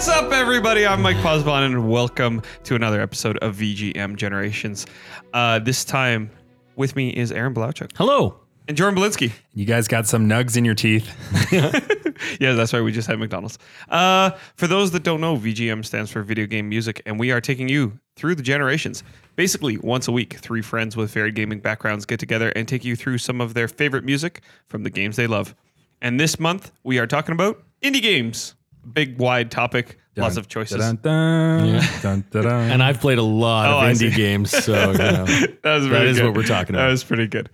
[0.00, 0.86] What's up, everybody?
[0.86, 4.86] I'm Mike Posbon, and welcome to another episode of VGM Generations.
[5.34, 6.30] Uh, this time,
[6.74, 8.40] with me is Aaron Blauchuk Hello.
[8.66, 9.30] and Jordan Belinsky.
[9.52, 11.06] You guys got some nugs in your teeth.
[12.40, 12.80] yeah, that's right.
[12.80, 13.58] We just had McDonald's.
[13.90, 17.42] Uh, for those that don't know, VGM stands for Video Game Music, and we are
[17.42, 19.04] taking you through the generations.
[19.36, 22.96] Basically, once a week, three friends with varied gaming backgrounds get together and take you
[22.96, 25.54] through some of their favorite music from the games they love.
[26.00, 28.54] And this month, we are talking about indie games.
[28.92, 30.78] Big, wide topic, lots of choices.
[30.78, 31.98] Dun, dun, Yeah.
[32.02, 32.70] dun, dun, dun.
[32.70, 36.14] And I've played a lot Oh, of indie games, so you know, that was that
[36.16, 36.24] good.
[36.24, 36.78] what we're talking about.
[36.80, 36.90] That about.
[36.90, 37.50] was pretty good.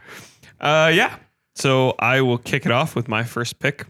[0.60, 1.16] Uh, yeah.
[1.54, 3.86] So I will kick it off with my first pick.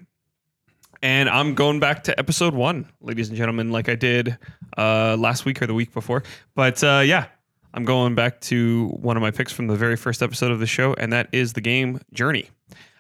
[1.03, 4.39] And I'm going back to episode one, ladies and gentlemen, like I did
[4.79, 6.23] uh, last week or the week before.
[6.55, 7.27] But uh, yeah,
[7.75, 10.66] I'm going back to one of my picks from the very first episode of the
[10.66, 12.49] show, and that is the game Journey.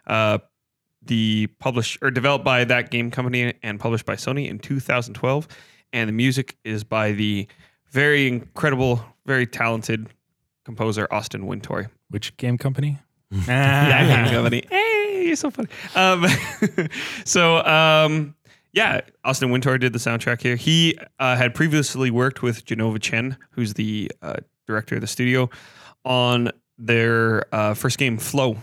[0.06, 0.38] Uh,
[1.06, 5.48] the published or developed by that game company and published by Sony in 2012.
[5.92, 7.46] And the music is by the
[7.90, 10.08] very incredible, very talented
[10.64, 11.86] composer Austin Wintory.
[12.10, 12.98] Which game company?
[13.46, 14.64] That game company.
[14.70, 15.68] Hey, you're so funny.
[15.94, 16.26] Um,
[17.24, 18.34] so um,
[18.72, 20.56] yeah, Austin Wintory did the soundtrack here.
[20.56, 25.48] He uh, had previously worked with Jenova Chen, who's the uh, director of the studio,
[26.04, 28.58] on their uh, first game Flow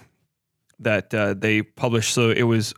[0.80, 2.14] that uh, they published.
[2.14, 2.74] So it was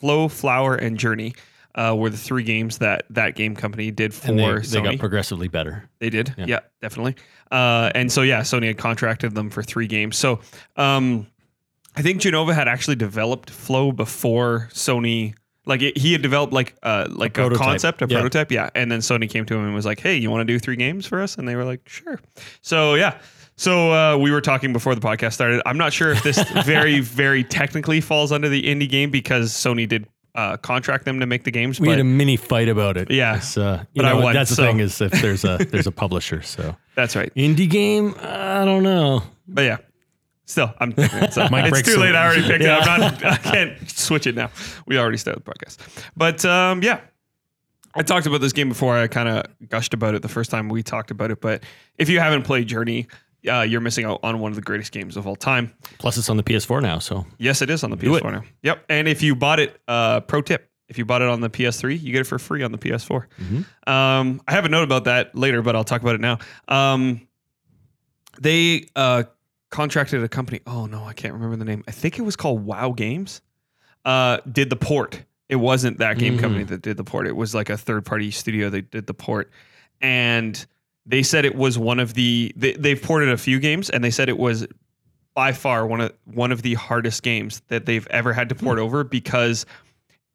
[0.00, 1.34] Flow, Flower, and Journey.
[1.74, 4.70] Uh, were the three games that that game company did for and they, Sony.
[4.72, 5.88] they got progressively better.
[6.00, 6.34] They did.
[6.36, 6.60] Yeah, Yeah.
[6.82, 7.14] definitely.
[7.52, 10.16] Uh, and so, yeah, Sony had contracted them for three games.
[10.16, 10.40] So,
[10.76, 11.28] um,
[11.94, 15.34] I think Jenova had actually developed Flow before Sony.
[15.66, 17.64] Like it, he had developed like uh like a, prototype.
[17.66, 18.16] concept, a Yeah.
[18.20, 18.70] prototype, yeah.
[18.74, 20.76] And then Sony came to him and was like, "Hey, you want to do three
[20.76, 22.18] games for us?" And they were like, "Sure."
[22.60, 23.18] So yeah,
[23.58, 25.60] so uh, we were talking before the podcast started.
[25.66, 29.86] I'm not sure if this very very technically falls under the indie game because Sony
[29.86, 31.80] did uh, contract them to make the games.
[31.80, 33.10] We had a mini fight about it.
[33.10, 33.40] Yeah.
[33.56, 36.40] Uh, But I won, That's the thing is if there's a there's a publisher.
[36.42, 37.34] So that's right.
[37.34, 39.24] indie game, I don't know.
[39.48, 39.78] But yeah,
[40.44, 41.32] still, I'm picking it.
[41.32, 42.14] So it's too late.
[42.14, 42.70] I already picked it.
[42.70, 43.24] I'm not.
[43.24, 44.50] I can't switch it now.
[44.86, 45.78] We already started the podcast.
[46.16, 47.00] But um, yeah,
[47.94, 48.96] I talked about this game before.
[48.96, 51.40] I kind of gushed about it the first time we talked about it.
[51.40, 51.64] But
[51.96, 53.08] if you haven't played Journey,
[53.48, 55.72] uh, you're missing out on one of the greatest games of all time.
[55.98, 58.10] Plus, it's on the PS4 now, so Yes, it is on the Do.
[58.12, 58.42] PS4 now.
[58.62, 58.84] Yep.
[58.88, 60.70] And if you bought it, uh, pro tip.
[60.88, 63.26] If you bought it on the PS3, you get it for free on the PS4.
[63.40, 63.90] Mm-hmm.
[63.92, 66.38] Um, I have a note about that later, but I'll talk about it now.
[66.66, 67.28] Um,
[68.40, 69.24] they uh,
[69.70, 70.60] contracted a company.
[70.66, 71.84] Oh no, I can't remember the name.
[71.88, 73.42] I think it was called WoW Games.
[74.04, 75.24] Uh, did the port.
[75.48, 76.40] It wasn't that game Mhm.
[76.40, 77.26] company that did the port.
[77.26, 79.50] It was like a third party studio that did the port,
[80.00, 80.64] and
[81.08, 82.52] they said it was one of the.
[82.54, 84.66] They, they've ported a few games, and they said it was
[85.34, 88.78] by far one of one of the hardest games that they've ever had to port
[88.78, 88.84] hmm.
[88.84, 89.64] over because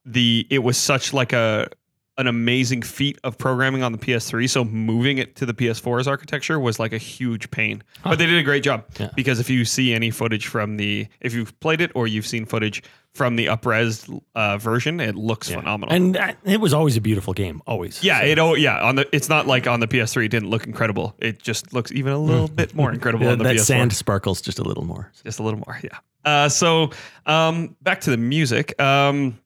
[0.04, 1.70] the it was such like a
[2.18, 4.48] an amazing feat of programming on the PS3.
[4.50, 7.84] So moving it to the PS4's architecture was like a huge pain.
[8.04, 9.10] But they did a great job Yeah.
[9.16, 12.46] because if you see any footage from the if you've played it or you've seen
[12.46, 12.84] footage
[13.16, 15.94] from the upres uh, version, it looks phenomenal.
[15.96, 18.04] And that, it was always a beautiful game, always.
[18.04, 20.50] yeah, So- it oh yeah on the it's not like on the PS3 it didn't
[20.52, 21.16] look incredible.
[21.18, 23.94] It just looks even a little bit more incredible Yeah, on the that PS4 sand
[23.94, 25.12] sparkles just a little more.
[25.24, 26.90] just a little more yeah uh, so
[27.26, 29.38] um, back to the music um,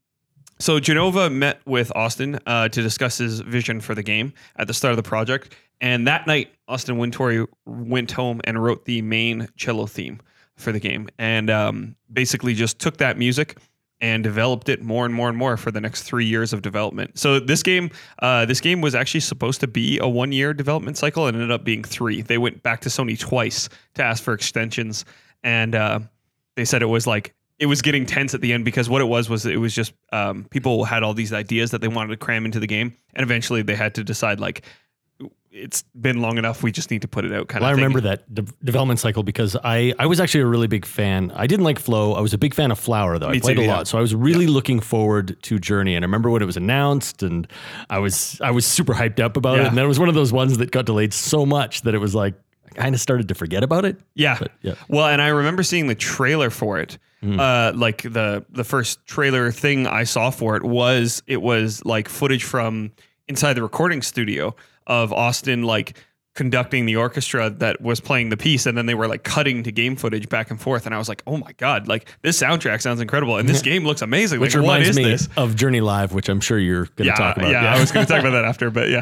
[0.59, 4.73] so jenova met with austin uh, to discuss his vision for the game at the
[4.73, 9.47] start of the project and that night austin wintory went home and wrote the main
[9.55, 10.19] cello theme
[10.55, 13.57] for the game and um, basically just took that music
[13.99, 17.17] and developed it more and more and more for the next three years of development.
[17.17, 17.89] So this game,
[18.19, 21.63] uh, this game was actually supposed to be a one-year development cycle, and ended up
[21.63, 22.21] being three.
[22.21, 25.05] They went back to Sony twice to ask for extensions,
[25.43, 25.99] and uh,
[26.55, 29.05] they said it was like it was getting tense at the end because what it
[29.05, 32.17] was was it was just um, people had all these ideas that they wanted to
[32.17, 34.63] cram into the game, and eventually they had to decide like
[35.49, 36.61] it's been long enough.
[36.61, 37.47] We just need to put it out.
[37.47, 37.77] Kind Well, I of.
[37.77, 37.83] thing.
[37.85, 41.31] remember that de- development cycle because I, I was actually a really big fan.
[41.33, 42.13] I didn't like Flow.
[42.13, 43.29] I was a big fan of Flower though.
[43.29, 43.77] Me I played too, a yeah.
[43.77, 45.95] lot, so I was really looking forward to Journey.
[45.95, 47.47] And I remember when it was announced, and
[47.89, 49.63] I was I was super hyped up about Yeah.
[49.63, 49.67] it.
[49.69, 51.99] And then it was one of those ones that got delayed so much that it
[51.99, 52.35] was like
[52.67, 53.97] I kind of started to forget about it.
[54.13, 54.37] Yeah.
[54.37, 54.75] But, yeah.
[54.89, 56.99] Well, and I remember seeing the trailer for it.
[57.23, 62.07] Uh, like the the first trailer thing I saw for it was it was like
[62.09, 62.91] footage from
[63.27, 64.55] inside the recording studio
[64.85, 65.97] of Austin like
[66.35, 69.71] conducting the orchestra that was playing the piece and then they were like cutting to
[69.71, 72.79] game footage back and forth and I was like, "Oh my god, like this soundtrack
[72.81, 75.27] sounds incredible and this game looks amazing." Which like, reminds is me this?
[75.35, 77.49] of Journey Live, which I'm sure you're going to Yeah, talk about.
[77.49, 79.01] yeah, I was going to talk about that after, but yeah.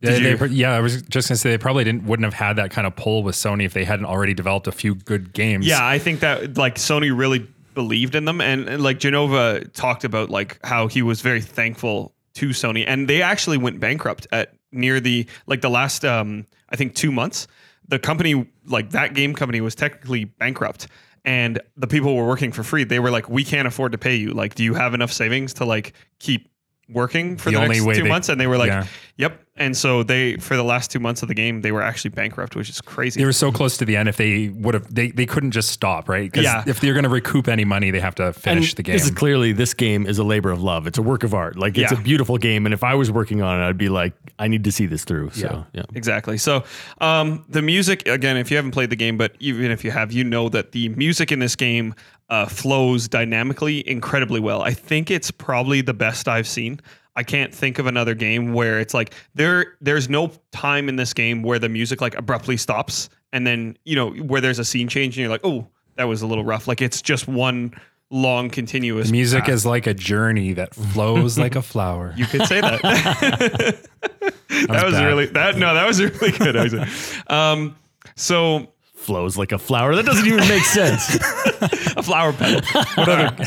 [0.00, 2.70] Yeah, they, yeah, I was just gonna say they probably didn't wouldn't have had that
[2.70, 5.66] kind of pull with Sony if they hadn't already developed a few good games.
[5.66, 10.04] Yeah, I think that like Sony really believed in them, and, and, like Jenova talked
[10.04, 14.54] about like how he was very thankful to Sony, and they actually went bankrupt at
[14.70, 17.46] near the like the last um, I think two months.
[17.88, 20.88] The company like that game company was technically bankrupt,
[21.24, 22.84] and the people were working for free.
[22.84, 24.32] They were like, "We can't afford to pay you.
[24.32, 26.50] Like, do you have enough savings to like keep
[26.88, 28.86] working for The the, only next way two they- months?" And they were like, Yeah.
[29.16, 32.10] "Yep." And so they for the last two months of the game, they were actually
[32.10, 33.18] bankrupt, which is crazy.
[33.20, 34.06] They were so close to the end.
[34.08, 36.30] If they would have, they, they couldn't just stop, right?
[36.30, 36.62] Because Yeah.
[36.66, 38.92] if they're going to recoup any money, they have to finish And the game.
[38.92, 40.86] This is clearly this game is a labor of love.
[40.86, 41.56] It's a work of art.
[41.58, 41.98] Like it's Yeah.
[41.98, 44.62] a beautiful game, and if I was working on it, I'd be like, I need
[44.64, 45.30] to see this through.
[45.30, 46.36] So yeah, Exactly.
[46.36, 46.64] So
[47.00, 50.12] um, the music again, if you haven't played the game, but even if you have,
[50.12, 51.94] you know that the music in this game
[52.28, 54.62] uh, flows dynamically incredibly well.
[54.62, 56.80] I think it's probably the best I've seen.
[57.14, 59.76] I can't think of another game where it's like there.
[59.80, 63.96] There's no time in this game where the music like abruptly stops, and then you
[63.96, 66.68] know where there's a scene change, and you're like, oh, that was a little rough.
[66.68, 67.72] Like it's just one
[68.10, 69.48] long continuous Music path.
[69.50, 72.12] is like a journey that flows like a flower.
[72.16, 72.82] You could say that.
[74.68, 75.06] that was bad.
[75.06, 75.56] really that.
[75.56, 76.86] No, that was really good.
[77.28, 77.76] Um,
[78.14, 78.72] so
[79.06, 79.94] flows like a flower.
[79.94, 81.14] That doesn't even make sense.
[81.96, 82.60] a flower petal.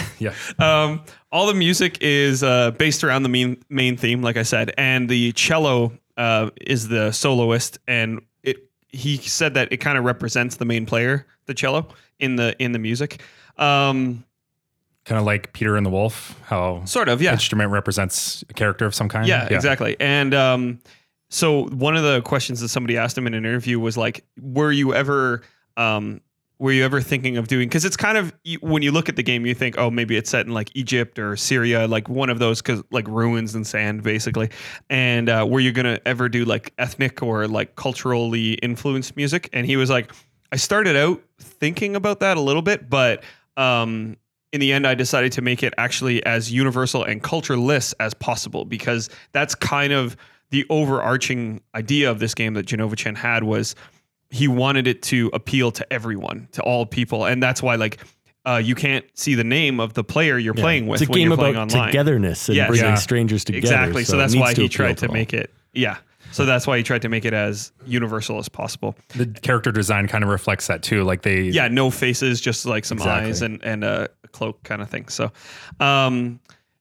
[0.19, 0.33] yeah.
[0.57, 4.73] um, all the music is uh, based around the main main theme, like I said,
[4.77, 8.57] and the cello uh, is the soloist, and it.
[8.87, 12.71] He said that it kind of represents the main player, the cello, in the in
[12.71, 13.21] the music.
[13.57, 14.23] Um,
[15.05, 17.31] Kind of like Peter and the Wolf, how sort of, yeah.
[17.31, 19.27] instrument represents a character of some kind.
[19.27, 19.95] Yeah, exactly.
[19.99, 20.79] And um,
[21.29, 24.71] so one of the questions that somebody asked him in an interview was like, "Were
[24.71, 25.43] you ever,
[25.77, 26.21] um,
[26.57, 29.23] were you ever thinking of doing?" Because it's kind of when you look at the
[29.23, 32.39] game, you think, "Oh, maybe it's set in like Egypt or Syria, like one of
[32.39, 34.49] those, because like ruins and sand, basically."
[34.89, 39.49] And uh, were you gonna ever do like ethnic or like culturally influenced music?
[39.53, 40.11] And he was like,
[40.51, 43.23] "I started out thinking about that a little bit, but."
[43.55, 44.15] Um,
[44.51, 48.65] in the end, I decided to make it actually as universal and cultureless as possible
[48.65, 50.17] because that's kind of
[50.51, 53.75] the overarching idea of this game that Jenova Chen had was
[54.31, 57.99] he wanted it to appeal to everyone, to all people, and that's why like
[58.45, 61.19] uh, you can't see the name of the player you're playing with it's a when
[61.19, 61.87] game you're about online.
[61.87, 62.67] togetherness and Yes.
[62.69, 62.95] bringing Yeah.
[62.95, 63.59] strangers together.
[63.59, 64.03] Exactly.
[64.05, 65.13] So, it that's why he tried to all.
[65.13, 65.53] make it.
[65.73, 65.97] Yeah.
[66.31, 68.95] So that's why he tried to make it as universal as possible.
[69.15, 71.03] The character design kind of reflects that too.
[71.03, 73.29] Like they, yeah, no faces, just like some Exactly.
[73.29, 75.07] eyes and and a cloak kind of thing.
[75.09, 75.31] So,
[75.79, 76.39] um,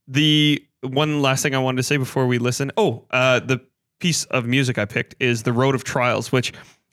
[0.08, 2.72] the one last thing I wanted to say before we listen.
[2.76, 3.60] Oh, uh, the
[4.00, 6.52] piece of music I picked is "The Road of Trials," which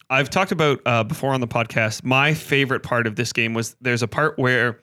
[0.10, 2.04] I've talked about uh, before on the podcast.
[2.04, 4.82] My favorite part of this game was there's a part where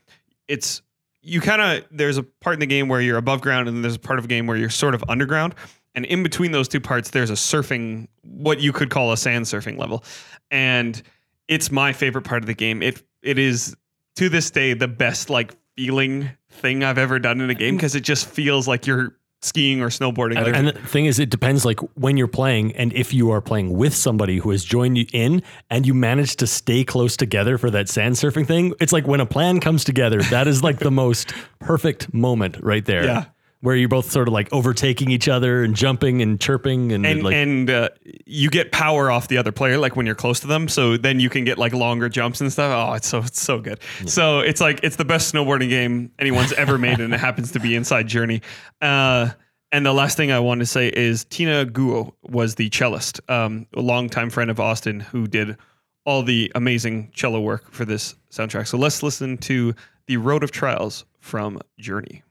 [0.49, 0.83] it's
[1.23, 3.95] you kind of there's a part in the game where you're above ground and there's
[3.95, 5.55] a part of the game where you're sort of underground
[5.95, 9.45] and in between those two parts there's a surfing what you could call a sand
[9.45, 10.03] surfing level
[10.51, 11.03] and
[11.49, 13.77] it's my favorite part of the game it it is
[14.17, 17.95] to this day the best like feeling thing I've ever done in a game because
[17.95, 21.65] it just feels like you're skiing or snowboarding like, And the thing is, it depends
[21.65, 25.07] like when you're playing and if you are playing with somebody who has joined you
[25.13, 28.73] in and you manage to stay close together for that sand surfing thing.
[28.81, 32.85] It's like when a plan comes together, that is like the most perfect moment right
[32.85, 33.05] there.
[33.05, 33.25] Yeah.
[33.63, 37.23] Where you're both sort of like overtaking each other and jumping and chirping and, and
[37.23, 37.91] like and uh,
[38.27, 40.67] you get power off the other player like when you're close to them.
[40.67, 42.91] So then you can get like longer jumps and stuff.
[42.91, 43.79] Oh it's so it's so good.
[44.07, 47.61] So it's like it's the best snowboarding game anyone's ever made and it happens to
[47.61, 48.43] be inside journey.
[48.81, 49.31] Uh
[49.71, 53.67] and the last thing I want to say is Tina Guo was the cellist, um,
[53.75, 55.57] a longtime friend of Austin who did
[56.05, 58.67] all the amazing cello work for this soundtrack.
[58.67, 59.75] So let's listen to
[60.09, 62.23] The Road of Trials from Journey.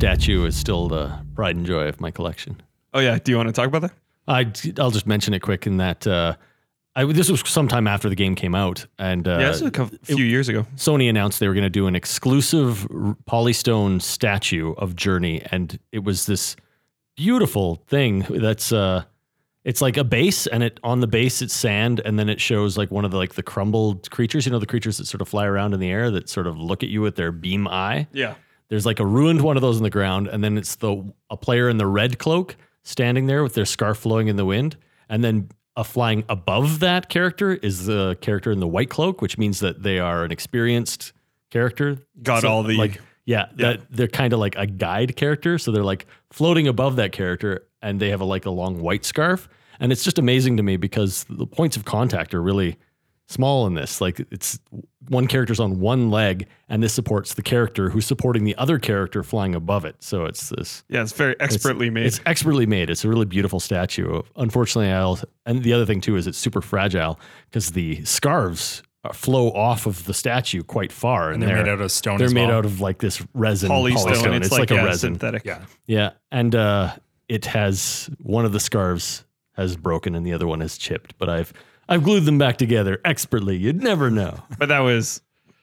[0.00, 2.60] Statue is still the pride and joy of my collection.
[2.94, 3.18] Oh yeah.
[3.22, 3.92] Do you want to talk about that?
[4.26, 6.36] I I'll just mention it quick in that uh,
[6.96, 10.14] I, this was sometime after the game came out, and uh, yeah, this was a
[10.14, 10.66] few years ago.
[10.76, 12.86] Sony announced they were going to do an exclusive
[13.28, 16.56] polystone statue of Journey, and it was this
[17.16, 19.04] beautiful thing that's uh,
[19.64, 22.78] it's like a base, and it on the base it's sand, and then it shows
[22.78, 25.28] like one of the like the crumbled creatures, you know, the creatures that sort of
[25.28, 28.06] fly around in the air that sort of look at you with their beam eye.
[28.12, 28.34] Yeah.
[28.70, 31.36] There's like a ruined one of those on the ground, and then it's the a
[31.36, 34.76] player in the red cloak standing there with their scarf flowing in the wind,
[35.08, 39.36] and then a flying above that character is the character in the white cloak, which
[39.38, 41.12] means that they are an experienced
[41.50, 41.98] character.
[42.22, 43.72] Got So, all the like yeah, Yeah.
[43.72, 47.66] that they're kind of like a guide character, so they're like floating above that character,
[47.82, 49.48] and they have a like a long white scarf,
[49.80, 52.76] and it's just amazing to me because the points of contact are really
[53.30, 54.00] small in this.
[54.00, 54.58] Like it's
[55.08, 59.22] one character's on one leg, and this supports the character who's supporting the other character
[59.22, 59.96] flying above it.
[60.00, 61.02] So it's this yeah.
[61.02, 62.06] It's very expertly made.
[62.06, 62.90] it's expertly made.
[62.90, 64.22] It's a really beautiful statue.
[64.36, 67.18] Unfortunately, I'll and the other thing too is it's super fragile
[67.48, 71.80] because the scarves uh, flow off of the statue quite far, And they're made out
[71.80, 72.18] of stone.
[72.18, 72.58] they're as made well.
[72.58, 73.94] out of like this resin Polystone.
[73.94, 74.36] polystone.
[74.36, 75.14] It's, It's, like, like, a yeah, resin.
[75.14, 75.44] synthetic.
[75.46, 75.64] Yeah.
[75.86, 76.94] Yeah, and uh,
[77.28, 79.24] it has one of the scarves
[79.56, 81.52] has broken and the other one has chipped, but I've
[81.90, 83.56] I've glued them back together expertly.
[83.56, 84.42] You'd never know.
[84.58, 85.20] But that was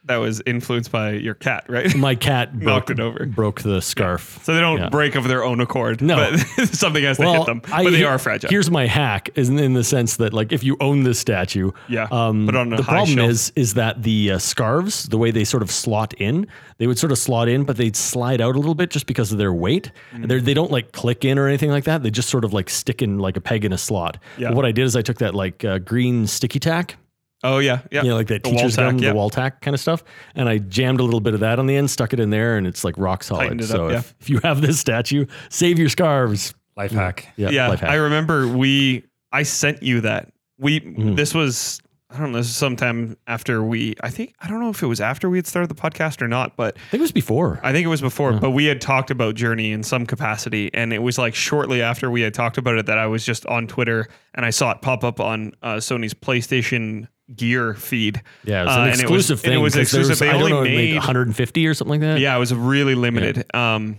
[0.08, 1.96] that was influenced by your cat, right?
[1.96, 3.26] My cat Knocked broke, it over.
[3.26, 4.40] broke the scarf.
[4.44, 4.90] So they don't Yeah.
[4.90, 6.02] break of their own accord.
[6.02, 6.16] No.
[6.16, 6.38] but
[6.74, 7.62] something has to hit them.
[7.72, 8.50] I- but they are fragile.
[8.50, 12.08] Here's my hack: is in the sense that, like, if you own this statue, Yeah,
[12.12, 13.30] um, it on the problem shelf.
[13.30, 16.48] is is that the uh, scarves, the way they sort of slot in,
[16.78, 19.32] they would sort of slot in, but they'd slide out a little bit just because
[19.32, 19.92] of their weight.
[20.14, 20.28] Mm.
[20.28, 22.04] They're, they don't like click in or anything like that.
[22.04, 24.18] They just sort of like stick in like a peg in a slot.
[24.38, 24.50] Yeah.
[24.50, 26.98] But what I did is I took that like uh, green sticky tack,
[27.44, 28.03] oh yeah, yeah.
[28.03, 29.10] you know, like that The wall teacher's tack, gum, yeah.
[29.10, 30.03] the wall tack kind of stuff.
[30.36, 32.58] And I jammed a little bit of that on the end, stuck it in there,
[32.58, 33.60] and it's like rock solid.
[33.60, 33.98] It so up, yeah.
[34.00, 36.53] if, if you have this statue, save your scarves.
[36.75, 37.27] Life hack.
[37.38, 37.89] Yeah, yeah, life hack.
[37.89, 39.03] I remember we.
[39.32, 40.32] I sent you that.
[40.60, 40.79] We.
[40.79, 41.15] Mhm.
[41.15, 41.82] This was.
[42.10, 42.38] I don't know.
[42.38, 43.96] This is sometime after we.
[44.01, 44.34] I think.
[44.39, 46.77] I don't know if it was after we had started the podcast or not, but
[46.77, 47.60] I think it was before.
[47.63, 48.32] I think it was before.
[48.34, 52.10] But we had talked about Journey in some capacity, and it was like shortly after
[52.10, 54.82] we had talked about it that I was just on Twitter and I saw it
[54.82, 58.22] pop up on uh, Sony's PlayStation Gear feed.
[58.46, 59.63] Yeah, it was Uh, an and it was- exclusive and it thing.
[59.63, 60.07] was exclusive.
[60.07, 62.19] there's- They I don't only know, made made- 150 or something like that.
[62.19, 63.46] Yeah, it was really limited.
[63.53, 63.98] Um,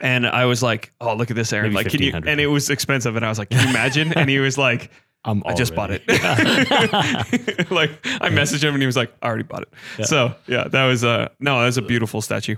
[0.00, 1.72] and I was like, "Oh, look at this, Aaron!
[1.72, 4.12] Maybe like, can you?" And it was expensive, and I was like, "Can you imagine?"
[4.12, 4.90] and he was like,
[5.24, 6.02] I'm "I just bought it."
[7.70, 9.62] like, I messaged him, and he was like, "I already bought
[9.98, 12.56] it." So yeah, that was a no, that was a beautiful statue.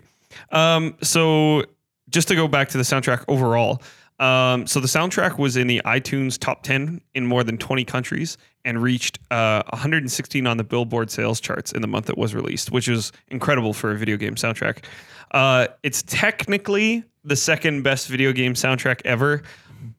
[0.51, 1.65] Um, so
[2.09, 3.83] just to go back to the soundtrack overall.
[4.19, 8.39] Um, so the soundtrack was in the iTunes top 10 in more than 20 countries
[8.65, 12.71] and reached uh, 116 on the Billboard sales charts in the month it was released,
[12.73, 14.85] which is incredible for a video game soundtrack.
[15.33, 19.43] Uh, it's technically the second best video game soundtrack ever,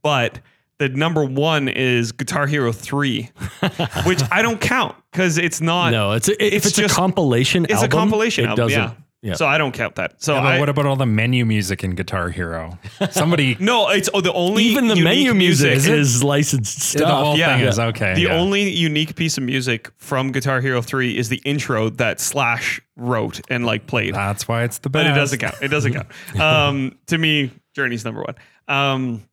[0.02, 0.40] but
[0.80, 3.24] the number one is Guitar Hero 3,
[4.06, 5.92] which I don't count because it's not.
[5.92, 7.66] No, it's a, if It's it's, just- a compilation.
[7.66, 8.68] It's album, a compilation it album.
[8.70, 8.94] Doesn't, Yeah.
[9.28, 9.34] Yeah.
[9.34, 10.22] So I don't count that.
[10.24, 12.80] So Yeah, I, what about all the menu music in Guitar Hero?
[13.12, 13.58] Somebody.
[13.60, 16.00] no, it's oh, the only Even the menu music Is it?
[16.00, 17.24] is licensed the stuff.
[17.24, 17.58] whole yeah.
[17.58, 18.14] thing is okay.
[18.14, 18.40] The yeah.
[18.40, 23.42] only unique piece of music from Guitar Hero 3 is the intro that Slash wrote
[23.50, 24.16] and like played.
[24.16, 25.04] That's why it's the best.
[25.04, 25.56] but it doesn't count.
[25.62, 26.08] It doesn't count.
[26.40, 28.36] Um, to me, Journey's number one.
[28.70, 29.28] Um,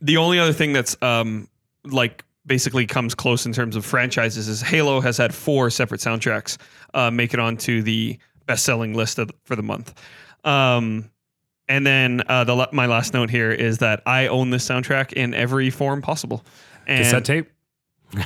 [0.00, 1.48] the only other thing that's um,
[1.84, 6.56] like basically comes close in terms of franchises is Halo has had four separate soundtracks
[6.94, 8.18] uh, make it onto the
[8.50, 9.94] best-selling list of, for the month.
[10.44, 11.10] Um,
[11.68, 15.34] and then uh, the my last note here is that I own this soundtrack in
[15.34, 16.44] every form possible.
[16.86, 17.48] And Cassette tape.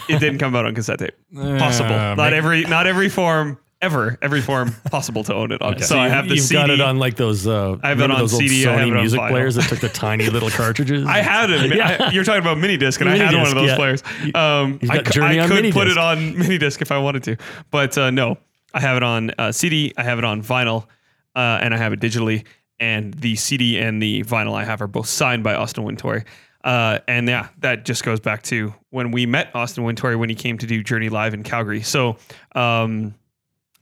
[0.08, 1.14] it didn't come out on cassette tape.
[1.34, 1.92] Possible.
[1.92, 4.16] Uh, not every not every form ever.
[4.22, 5.78] Every form possible to own it on.
[5.80, 6.54] So I have the You've CD.
[6.54, 7.46] got it on like those.
[7.46, 10.48] Uh, I have it on those CD, Sony music players that took the tiny little
[10.60, 11.06] cartridges.
[11.06, 11.76] I had it.
[11.76, 11.96] Yeah.
[12.00, 13.76] I- you're talking about mini disc, and I had one of those yeah.
[13.76, 14.02] players.
[14.34, 15.90] Um, I, got cou- Journey I on could put minidisc.
[15.92, 17.36] it on mini disc if I wanted to,
[17.70, 18.38] but uh, no,
[18.74, 19.94] I have it on uh, CD.
[19.96, 20.86] I have it on vinyl,
[21.34, 22.44] uh, and I have it digitally.
[22.80, 26.24] And the CD and the vinyl I have are both signed by Austin Wintory.
[26.64, 30.34] Uh, and yeah, that just goes back to when we met Austin Wintory when he
[30.34, 31.82] came to do Journey Live in Calgary.
[31.82, 32.16] So
[32.54, 33.14] um,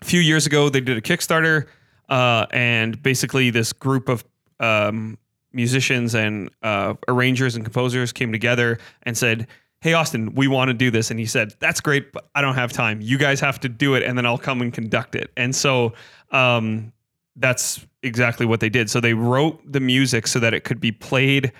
[0.03, 1.67] a few years ago, they did a Kickstarter,
[2.09, 4.25] uh, and basically this group of
[4.61, 5.17] um,
[5.53, 9.47] musicians and uh, arrangers and composers came together and said,
[9.83, 12.55] "Hey, Austin, we want to do this." And he said, "That's great, but I don't
[12.55, 13.01] have time.
[13.01, 15.93] You guys have to do it, and then I'll come and conduct it." And so
[16.31, 16.93] um,
[17.37, 18.91] that's exactly what they did.
[18.91, 21.53] So they wrote the music so that it could be played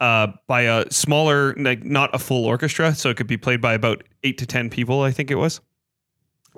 [0.00, 3.72] uh, by a smaller, like not a full orchestra, so it could be played by
[3.74, 5.02] about eight to ten people.
[5.02, 5.60] I think it was.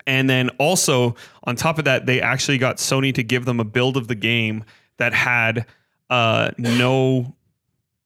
[0.06, 1.14] And then also
[1.44, 4.14] on top of that, they actually got Sony to give them a build of the
[4.16, 4.64] game
[4.96, 5.66] that had
[6.10, 7.34] uh, no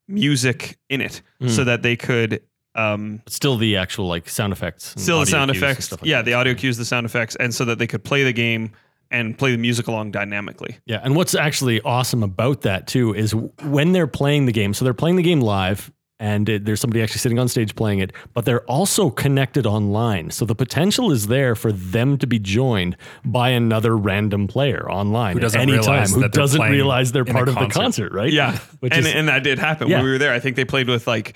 [0.06, 1.50] music in it, Mm.
[1.50, 2.42] so that they could
[2.78, 4.94] um, But still the actual like sound effects.
[4.96, 5.86] still the sound effects.
[5.86, 6.24] stuff like yeah, that.
[6.24, 8.70] the audio cues, the sound effects, and so that they could play the game
[9.10, 10.76] and play the music along dynamically.
[10.86, 14.74] Yeah, and what's actually awesome about that too is when they're playing the game.
[14.74, 18.00] So they're playing the game live, and it, there's somebody actually sitting on stage playing
[18.00, 20.30] it, but they're also connected online.
[20.30, 25.34] So the potential is there for them to be joined by another random player online
[25.34, 27.80] Who doesn't at any time realize who they're doesn't realize they're part of the concert.
[27.80, 28.32] concert, right?
[28.32, 29.96] Yeah, which and is and that did happen Yeah.
[29.98, 30.34] when we were there.
[30.34, 31.34] I think they played with like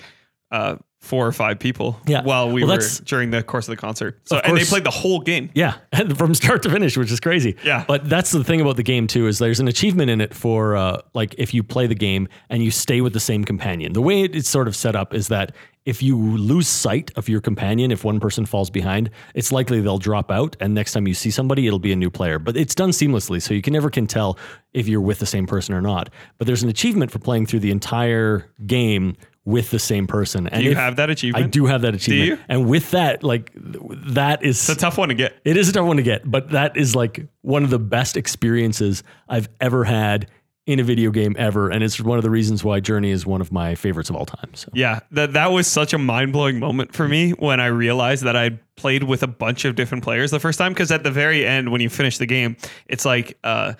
[0.53, 1.99] uh, four or five people.
[2.07, 2.23] Yeah.
[2.23, 4.21] while we Well, were during the course of the concert.
[4.23, 5.49] So and they played the whole game.
[5.53, 5.73] Yeah,
[6.15, 7.57] from start to finish, which is crazy.
[7.63, 7.83] Yeah.
[7.85, 10.77] But that's the thing about the game too is there's an achievement in it for
[10.77, 13.91] uh, like if you play the game and you stay with the same companion.
[13.91, 15.53] The way it's sort of set up is that
[15.85, 19.97] if you lose sight of your companion, if one person falls behind, it's likely they'll
[19.97, 22.39] drop out, and next time you see somebody, it'll be a new player.
[22.39, 24.37] But it's done seamlessly, so you can never can tell
[24.71, 26.09] if you're with the same person or not.
[26.37, 30.47] But there's an achievement for playing through the entire game with the same person.
[30.47, 31.45] And Do you if- have that achievement?
[31.45, 32.25] I do have that achievement.
[32.25, 32.37] Do you?
[32.47, 35.35] And with that, like that is It's a tough one to get.
[35.43, 38.15] it is a tough one to get, but that is like one of the best
[38.17, 40.27] experiences I've ever had
[40.65, 43.41] in a video game ever, and it's one of the reasons why Journey is one
[43.41, 44.49] of my favorites of all time.
[44.53, 48.23] So Yeah, that that was such a mind blowing moment for me when I realized
[48.23, 50.71] that I played with a bunch of different players the first time.
[50.71, 52.55] Because at the very end, when you finish the game,
[52.87, 53.73] it's like uh,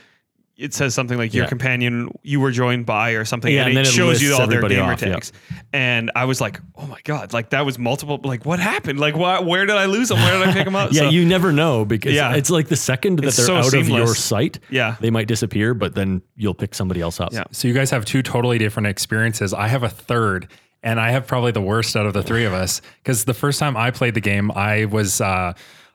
[0.55, 1.49] it says something like your Yeah.
[1.49, 4.35] companion you were joined by or something, Yeah, and, and it then it shows you
[4.35, 5.13] all their gamer off, yeah.
[5.13, 5.31] tags.
[5.73, 8.19] And I was like, oh my god, like that was multiple.
[8.23, 8.99] Like what happened?
[8.99, 9.45] Like what?
[9.45, 10.19] Where did I lose them?
[10.19, 10.91] Where did I pick them up?
[10.93, 12.35] yeah, So- you never know because Yeah.
[12.35, 14.95] it's like the second that It's they're so out of your sight, Yeah.
[15.01, 17.33] they might disappear, but then you'll pick somebody else up.
[17.33, 17.45] Yeah.
[17.51, 19.53] So you guys have two totally different experiences.
[19.53, 20.47] I have a third,
[20.83, 23.57] and I have probably the worst out of the three of us because the first
[23.59, 25.53] time I played the game, I was uh,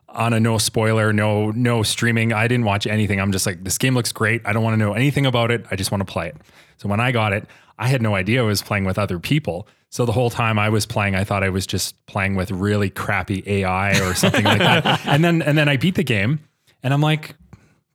[0.09, 2.33] on a no spoiler, no no streaming.
[2.33, 3.21] I didn't watch anything.
[3.21, 4.43] I'm just like, this game looks great.
[4.45, 5.67] I don't want to know anything about it.
[5.71, 6.37] I just want to play it.
[6.79, 7.47] So when I got it,
[7.79, 9.69] I had no idea I was playing with other people.
[9.91, 12.91] So the whole time I was playing, I thought I was just playing with really
[12.91, 15.01] crappy AI or something like that.
[15.07, 16.41] And then and then I beat the game,
[16.83, 17.37] and I'm like,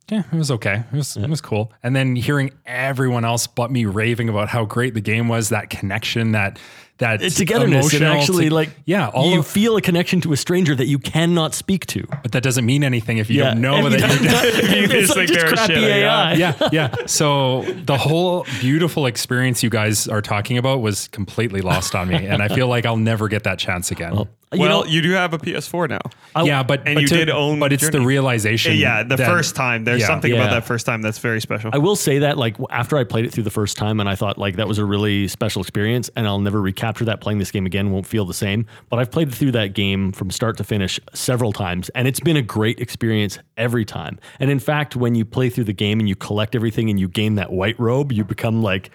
[0.09, 0.83] yeah, it was okay.
[0.91, 1.71] It was it was cool.
[1.83, 5.69] And then hearing everyone else but me raving about how great the game was, that
[5.69, 6.59] connection, that
[6.99, 7.93] that togetherness.
[7.93, 10.85] It actually to- like yeah, all you of, feel a connection to a stranger that
[10.87, 12.05] you cannot speak to.
[12.21, 15.01] but that doesn't mean anything if you don't know And that you you're don't- You
[15.01, 16.33] just like just crappy shit AI.
[16.33, 16.95] yeah, yeah.
[17.07, 22.25] So the whole beautiful experience you guys are talking about was completely lost on me,
[22.27, 24.13] and I feel like I'll never get that chance again.
[24.15, 24.27] You
[24.59, 26.43] well, know, you do have a PS4 now.
[26.43, 28.75] yeah, but and but you to- did own but it's the realization.
[28.75, 29.83] Yeah, the that- first time.
[29.83, 30.07] There's yeah.
[30.07, 31.71] something about that first time that's very special.
[31.73, 34.15] I will say that like after I played it through the first time and I
[34.15, 37.51] thought like that was a really special experience and I'll never recapture that playing this
[37.51, 40.63] game again won't feel the same but I've played through that game from start to
[40.63, 45.15] finish several times and it's been a great experience every time and in fact when
[45.15, 48.11] you play through the game and you collect everything and you gain that white robe
[48.11, 48.91] you become like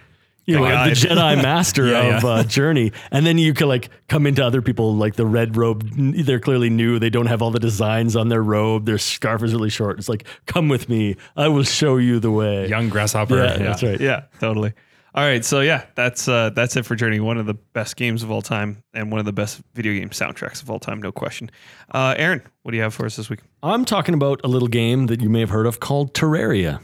[0.48, 2.28] you know, the Jedi Master Yeah, of yeah.
[2.30, 5.88] Uh, Journey, and then you can like come into other people like the red robe.
[5.96, 6.98] They're clearly new.
[6.98, 8.86] They don't have all the designs on their robe.
[8.86, 9.98] Their scarf is really short.
[9.98, 11.16] It's like, come with me.
[11.36, 12.66] I will show you the way.
[12.68, 13.36] young grasshopper.
[13.36, 14.00] Yeah, that's right.
[14.00, 14.72] yeah, totally.
[15.14, 17.18] All right, so yeah, that's uh, that's it for Journey.
[17.18, 20.10] One of the best games of all time, and one of the best video game
[20.10, 21.50] soundtracks of all time, no question.
[21.90, 23.40] Uh, Aaron, what do you have for us this week?
[23.62, 26.80] I'm talking about a little game that you may have heard of called Terraria.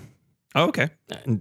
[0.56, 0.88] Oh, okay.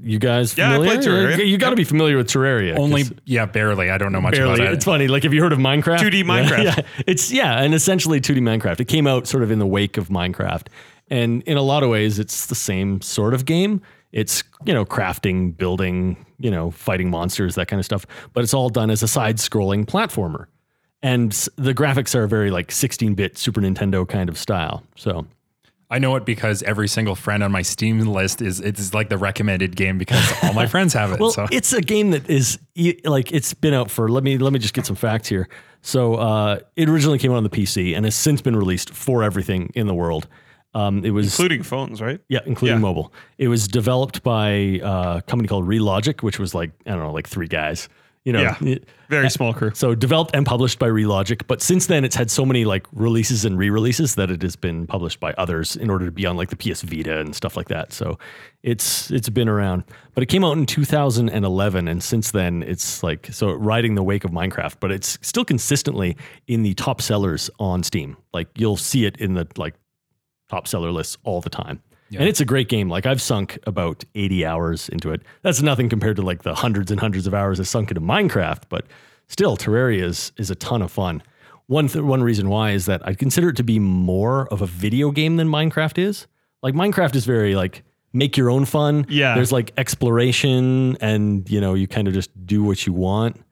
[0.02, 0.96] You guys Yeah, I familiar?
[1.02, 1.48] played Terraria.
[1.48, 1.78] You got to Yep.
[1.78, 2.78] be familiar with Terraria.
[2.80, 3.92] Only, yeah, barely.
[3.92, 4.56] I don't know much barely.
[4.56, 4.74] about it.
[4.74, 5.08] It's funny.
[5.08, 6.00] Like, have you heard of Minecraft?
[6.00, 6.64] 2D Minecraft.
[6.64, 8.80] Yeah, it's yeah, and essentially 2D Minecraft.
[8.80, 10.66] It came out sort of in the wake of Minecraft,
[11.10, 13.82] and in a lot of ways, it's the same sort of game.
[14.12, 18.08] It's you know crafting, building, you know, fighting monsters, that kind of stuff.
[18.34, 20.46] But it's all done as a side-scrolling platformer,
[21.04, 24.84] and the graphics are very like 16-bit Super Nintendo kind of style.
[24.96, 25.28] So
[25.94, 29.18] I know it because every single friend on my Steam list is it's like the
[29.18, 31.20] recommended game because all my friends have it.
[31.24, 34.10] Well, so it's a game that is e- like it's been out for.
[34.10, 35.48] Let me let me just get some facts here.
[35.82, 39.24] So uh, it originally came out on the PC and has since been released for
[39.24, 40.28] everything in the world.
[40.76, 42.20] Um, it was Including phones, right?
[42.30, 42.82] yeah, including Yeah.
[42.82, 43.14] mobile.
[43.38, 47.14] It was developed by uh, a company called Relogic, which was like I don't know,
[47.14, 47.88] like three guys.
[48.26, 48.78] You know, Yeah.
[49.10, 49.72] Very eh, small crew.
[49.74, 53.44] so developed and published by Relogic, but since then it's had so many like releases
[53.44, 56.50] and re-releases that it has been published by others in order to be on like
[56.50, 57.92] the PS Vita and stuff like that.
[57.92, 58.18] So
[58.64, 59.84] it's it's been around.
[60.14, 64.24] But it came out in 2011 and since then it's like so riding the wake
[64.24, 66.16] of Minecraft, but it's still consistently
[66.48, 68.16] in the top sellers on Steam.
[68.34, 69.76] Like you'll see it in the like
[70.50, 71.82] top seller lists all the time.
[72.20, 72.90] And it's a great game.
[72.90, 75.22] Like I've sunk about 80 hours into it.
[75.42, 78.64] That's nothing compared to like the hundreds and hundreds of hours I sunk into Minecraft,
[78.70, 78.86] but
[79.28, 81.24] still Terraria is, is a ton of fun.
[81.68, 84.66] One th- one reason why is that I consider it to be more of a
[84.68, 86.28] video game than Minecraft is.
[86.62, 89.06] Like Minecraft is very like make your own fun.
[89.10, 89.36] Yeah.
[89.36, 93.43] There's like exploration and you know, you kind of just do what you want.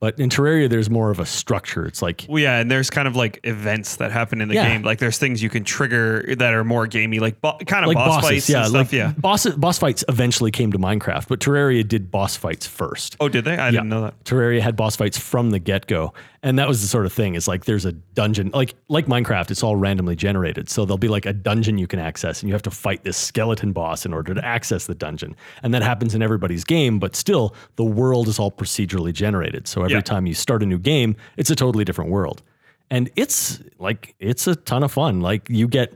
[0.00, 1.84] But in Terraria, there's more of a structure.
[1.84, 4.68] It's like Well, yeah, and there's kind of like events that happen in the Yeah.
[4.68, 4.82] game.
[4.82, 7.96] Like there's things you can trigger that are more gamey, like bo- kind of like
[7.96, 8.86] boss bosses, fights yeah, and stuff.
[8.86, 9.12] like yeah.
[9.18, 13.16] boss boss fights eventually came to Minecraft, but Terraria did boss fights first.
[13.18, 13.56] Oh, did they?
[13.58, 14.22] I didn't know that.
[14.24, 17.34] Terraria had boss fights from the get go, and that was the sort of thing.
[17.34, 20.68] Is like there's a dungeon, like like Minecraft, it's all randomly generated.
[20.68, 23.16] So there'll be like a dungeon you can access, and you have to fight this
[23.16, 26.98] skeleton boss in order to access the dungeon, and that happens in everybody's game.
[26.98, 29.66] But still, the world is all procedurally generated.
[29.68, 30.00] So every Yeah.
[30.02, 32.42] time you start a new game, it's a totally different world,
[32.90, 35.20] and it's like it's a ton of fun.
[35.20, 35.92] Like you get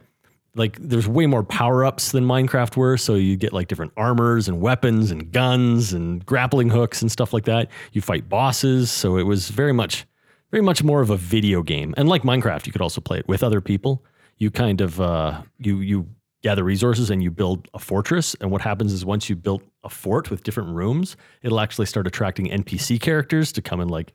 [0.55, 2.99] like there's way more power ups than Minecraft were.
[2.99, 7.33] So you get like different armors and weapons and guns and grappling hooks and stuff
[7.33, 7.69] like that.
[7.93, 8.91] You fight bosses.
[8.91, 10.05] So it was very much,
[10.53, 11.95] very much more of a video game.
[11.97, 14.05] And like Minecraft, you could also play it with other people.
[14.37, 16.07] You kind of uh, you you
[16.43, 18.37] gather resources and you build a fortress.
[18.41, 22.07] And what happens is once you built a fort with different rooms, it'll actually start
[22.07, 24.13] attracting NPC characters to come and like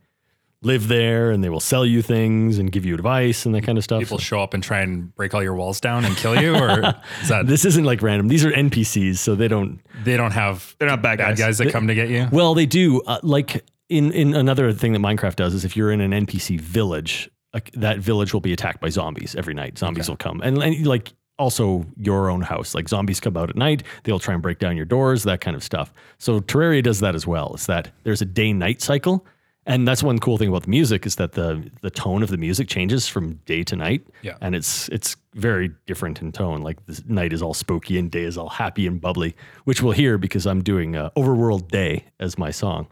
[0.64, 3.78] live there and they will sell you things and give you advice and that kind
[3.78, 4.00] of stuff.
[4.00, 6.96] People show up and try and break all your walls down and kill you, or
[7.22, 8.28] is that this isn't like random.
[8.28, 9.80] These are NPCs, so they don't.
[10.04, 11.40] they don't have They're not bad bad guys.
[11.40, 12.28] guys that come to get you?
[12.32, 13.02] Well, they do.
[13.02, 16.60] Uh, like in in another thing that Minecraft does is if you're in an NPC
[16.60, 17.30] village,
[17.74, 19.78] that village will be attacked by zombies every night.
[19.78, 22.76] Zombies will come and, and like also your own house.
[22.76, 25.56] Like zombies come out at night, they'll try and break down your doors, that kind
[25.56, 25.94] of stuff.
[26.18, 27.54] So Terraria does that as well.
[27.56, 29.26] Is that there's a day night cycle.
[29.66, 32.38] And that's one cool thing about the music is that the the tone of the
[32.38, 34.08] music changes from day to night.
[34.22, 34.38] Yeah.
[34.40, 36.62] And it's it's very different in tone.
[36.62, 39.92] Like the night is all spooky and day is all happy and bubbly, which we'll
[39.92, 42.88] hear because I'm doing uh, Overworld Day as my song.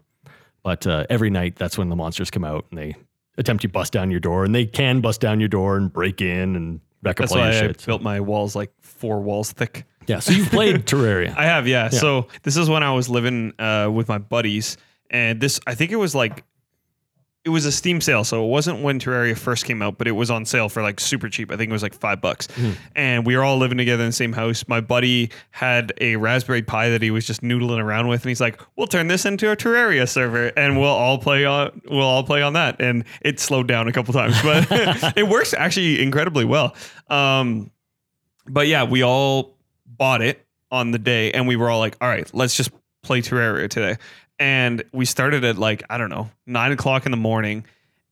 [0.66, 2.96] But uh, every night, that's when the monsters come out and they
[3.38, 6.20] attempt to bust down your door, and they can bust down your door and break
[6.20, 7.86] in and wreck up That's why I shit.
[7.86, 9.84] built my walls like four walls thick.
[10.08, 10.18] yeah.
[10.18, 11.36] So you've played Terraria.
[11.36, 11.90] I have, yeah.
[11.90, 14.76] So this is when I was living uh, with my buddies,
[15.08, 16.42] and this I think it was like
[17.46, 20.12] it was a Steam sale, so it wasn't when Terraria first came out, but it
[20.12, 21.52] was on sale for like super cheap.
[21.52, 22.48] I think it was like five bucks,
[22.96, 24.66] and we were all living together in the same house.
[24.66, 28.40] My buddy had a Raspberry Pi that he was just noodling around with, and he's
[28.40, 32.24] like, "We'll turn this into a Terraria server, and we'll all play on we'll all
[32.24, 34.66] play on that." And it slowed down a couple times, but
[35.16, 36.74] it works actually incredibly well.
[37.08, 37.70] Um,
[38.48, 39.56] but yeah, we all
[39.86, 42.70] bought it on the day and we were all like, all right, let's just
[43.02, 43.96] play Terraria today.
[44.38, 47.64] And we started at like, I don't know, nine o'clock in the morning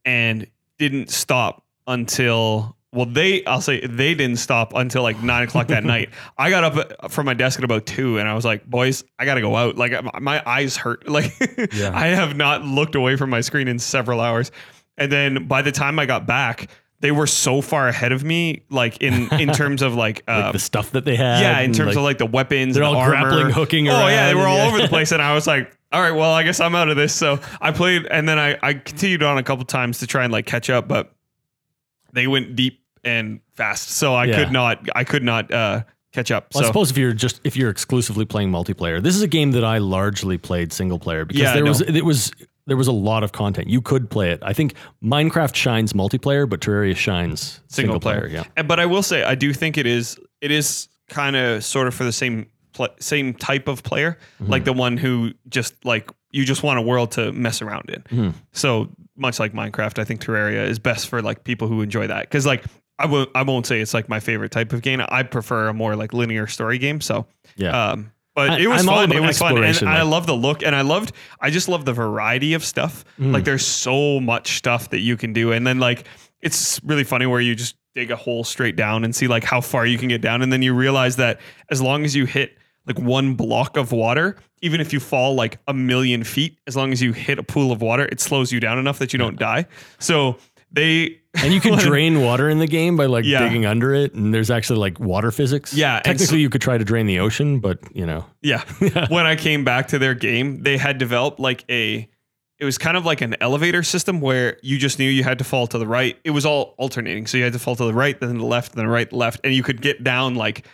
[0.05, 0.47] and
[0.79, 5.85] didn't stop until, well, they, I'll say they didn't stop until like nine o'clock that
[5.85, 6.09] night.
[6.39, 9.05] I got up uh, from my desk at about two and I was like, boys,
[9.19, 9.77] I got to go out.
[9.77, 11.07] Like my- my eyes hurt.
[11.15, 11.33] Like
[11.73, 11.91] Yeah.
[11.95, 14.51] I have not looked away from my screen in several hours.
[14.97, 16.71] And then by the time I got back,
[17.05, 20.53] they were so far ahead of me, like in in terms of like, like uh,
[20.53, 21.43] the stuff that they had.
[21.43, 23.29] yeah, in terms of like the weapons, they're and the all armor.
[23.31, 24.67] grappling, hooking Oh yeah, they were all yeah.
[24.69, 26.97] over the place, and I was like, all right, well, I guess I'm out of
[26.97, 27.13] this.
[27.15, 30.33] So I played, and then I I continued on a couple times to try and
[30.33, 31.13] like catch up, but
[32.15, 34.43] they went deep and fast, so I Yeah.
[34.43, 36.55] could not I could not uh, catch up.
[36.55, 39.53] Well, I suppose if you're just if you're exclusively playing multiplayer, this is a game
[39.53, 42.33] that I largely played single player because Yeah, there was it was
[42.67, 43.69] there was a lot of content.
[43.69, 44.41] You could play it.
[44.43, 48.27] I think Minecraft shines multiplayer, but Terraria shines single, player.
[48.29, 48.63] Yeah.
[48.63, 51.95] But I will say, I do think it is it is kind of sort of
[51.95, 54.51] for the same pl- same type of player, Mm-hmm.
[54.51, 58.03] like the one who just like you just want a world to mess around in.
[58.03, 58.31] Mm-hmm.
[58.53, 62.23] So much like Minecraft, I think Terraria is best for like people who enjoy that
[62.23, 62.65] because like.
[62.97, 63.29] I won't.
[63.35, 65.03] I won't say it's like my favorite type of game.
[65.09, 67.01] I prefer a more like linear story game.
[67.01, 67.91] So, Yeah.
[67.91, 69.13] um, but it was I'm fun.
[69.13, 71.13] It was fun, and exploration, I love the look, and I loved.
[71.41, 73.05] I just love the variety of stuff.
[73.19, 73.33] Mm.
[73.33, 76.07] Like, there's so much stuff that you can do, and then like
[76.43, 79.61] it's really funny where you just dig a hole straight down and see like how
[79.61, 82.59] far you can get down, and then you realize that as long as you hit
[82.87, 86.93] like one block of water, even if you fall like a million feet, as long
[86.93, 89.39] as you hit a pool of water, it slows you down enough that you don't
[89.39, 89.67] die.
[89.99, 90.37] So
[90.75, 93.41] they And you can drain water in the game by like Yeah.
[93.43, 95.73] digging under it, and there's actually like water physics.
[95.75, 98.63] Yeah, technically so- you could try to drain the ocean, but you know, Yeah.
[99.09, 102.09] when I came back to their game, they had developed like a
[102.61, 105.45] it was kind of like an elevator system where you just knew you had to
[105.45, 106.17] fall to the right.
[106.23, 107.27] It was all alternating.
[107.27, 109.41] So you had to fall to the right, then the left, then the right, left.
[109.43, 110.65] And you could get down like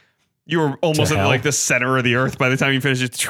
[0.51, 3.03] you were almost at like the center of the earth by the time you finished
[3.03, 3.23] it.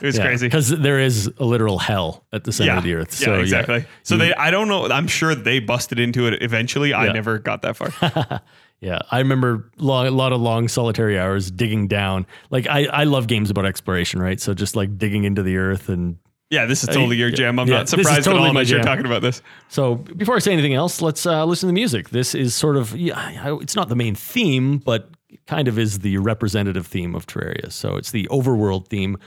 [0.00, 0.46] It was crazy.
[0.46, 2.78] because there is a literal hell at the center Yeah.
[2.78, 3.18] of the earth.
[3.20, 3.84] yeah, So exactly.
[4.02, 4.86] so they I don't know.
[4.88, 6.92] I'm sure they busted into it eventually.
[6.94, 8.40] I never got that far.
[8.78, 12.26] Yeah, I remember long, a lot of long solitary hours digging down.
[12.50, 14.38] Like I, I love games about exploration, right?
[14.38, 16.18] So just like digging into the earth and
[16.50, 17.58] yeah, this is totally your jam.
[17.58, 19.40] I'm Yeah, not surprised totally at all that you're talking about this.
[19.68, 22.10] So before I say anything else, let's uh, listen to the music.
[22.10, 25.08] This is sort of yeah, it's not the main theme, but
[25.46, 27.72] kind of is the representative theme of Terraria.
[27.72, 29.18] So it's the overworld theme,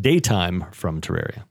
[0.00, 1.44] daytime from Terraria.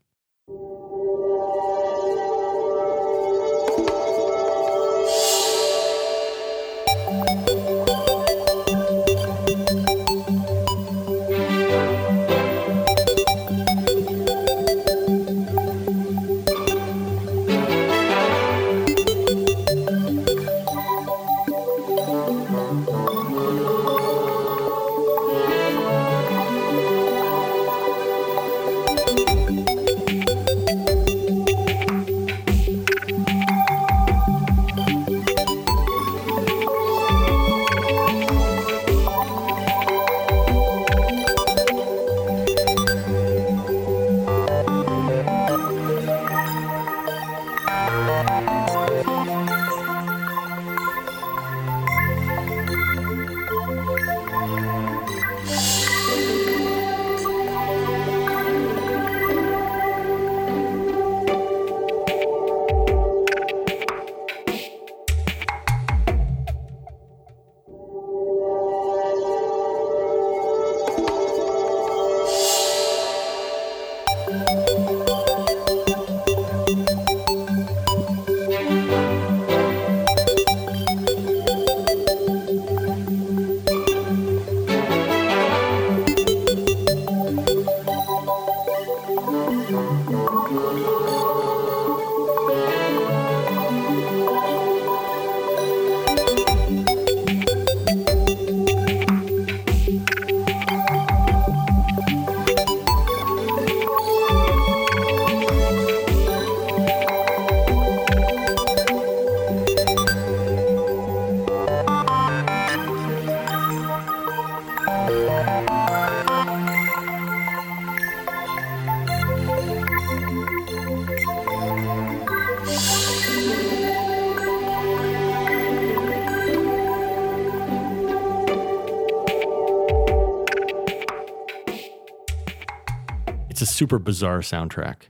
[133.82, 135.08] Super bizarre soundtrack.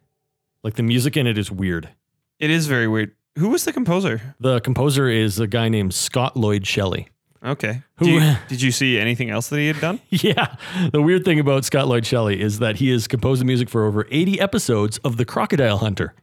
[0.63, 1.89] Like the music in it is weird.
[2.39, 3.11] It is very weird.
[3.37, 4.33] Who was the composer?
[4.39, 7.09] The composer is a guy named Scott Lloyd Shelly.
[7.43, 7.81] Okay.
[7.97, 9.99] Who- Do you- did you see anything else that he had done?
[10.09, 10.55] Yeah.
[10.93, 13.83] The weird thing about Scott Lloyd Shelly is that he has composed the music for
[13.85, 16.13] over 80 episodes of The Crocodile Hunter.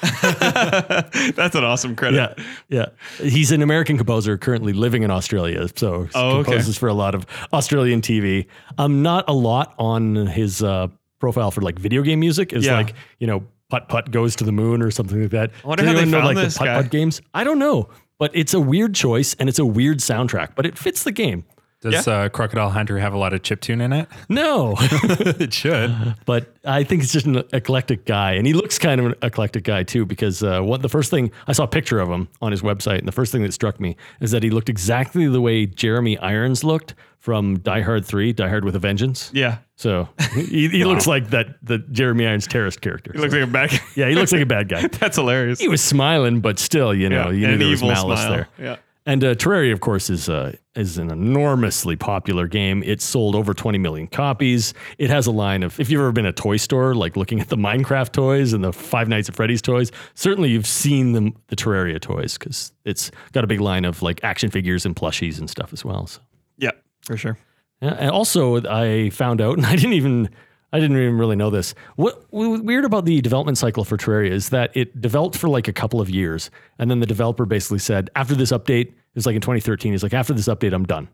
[0.00, 2.38] That's an awesome credit.
[2.68, 2.86] Yeah.
[3.18, 3.26] Yeah.
[3.28, 5.66] He's an American composer currently living in Australia.
[5.76, 6.44] So he Oh, okay.
[6.52, 8.46] composes for a lot of Australian TV.
[8.78, 10.86] Um, not a lot on his uh,
[11.18, 12.74] profile for like video game music is Yeah.
[12.76, 15.50] like, you know, Putt Putt Goes to the Moon or something like that.
[15.64, 16.68] I wonder Does how they know found like this the Putt.
[16.84, 17.20] Putt games?
[17.34, 17.88] I don't know.
[18.18, 21.44] But it's a weird choice and it's a weird soundtrack, but it fits the game.
[21.80, 24.08] Does uh, Crocodile Hunter have a lot of chiptune in it?
[24.28, 24.74] No.
[24.80, 26.16] it should.
[26.26, 29.62] but I think it's just an eclectic guy, and he looks kind of an eclectic
[29.62, 30.04] guy too.
[30.04, 32.98] Because uh, what the first thing I saw a picture of him on his website,
[32.98, 36.18] and the first thing that struck me is that he looked exactly the way Jeremy
[36.18, 39.30] Irons looked from Die Hard Three, Die Hard with a Vengeance.
[39.34, 39.58] Yeah.
[39.76, 43.12] So he, he looks like that the Jeremy Irons terrorist character.
[43.12, 43.80] He looks like a bad guy.
[43.94, 44.86] yeah, he looks like a bad guy.
[44.92, 45.58] That's hilarious.
[45.58, 48.30] He was smiling, but still, you know, you knew there was malice smile.
[48.30, 48.48] there.
[48.58, 48.76] Yeah.
[49.06, 52.82] And uh, Terraria, of course, is uh, is an enormously popular game.
[52.82, 54.74] It sold over 20 million copies.
[54.98, 57.48] It has a line of, if you've ever been a toy store, like looking at
[57.48, 61.56] the Minecraft toys and the Five Nights at Freddy's toys, certainly you've seen the, the
[61.56, 65.48] Terraria toys because it's got a big line of like action figures and plushies and
[65.48, 66.06] stuff as well.
[66.06, 66.20] So.
[66.58, 66.72] Yeah,
[67.08, 67.36] for sure.
[67.82, 70.28] Yeah, and also I found out, and I didn't even
[70.72, 71.74] I didn't even really know this.
[71.96, 75.66] What, what weird about the development cycle for Terraria is that it developed for like
[75.66, 79.24] a couple of years, and then the developer basically said after this update, it was
[79.26, 79.92] like in 2013.
[79.92, 81.08] He's like, after this update, I'm done.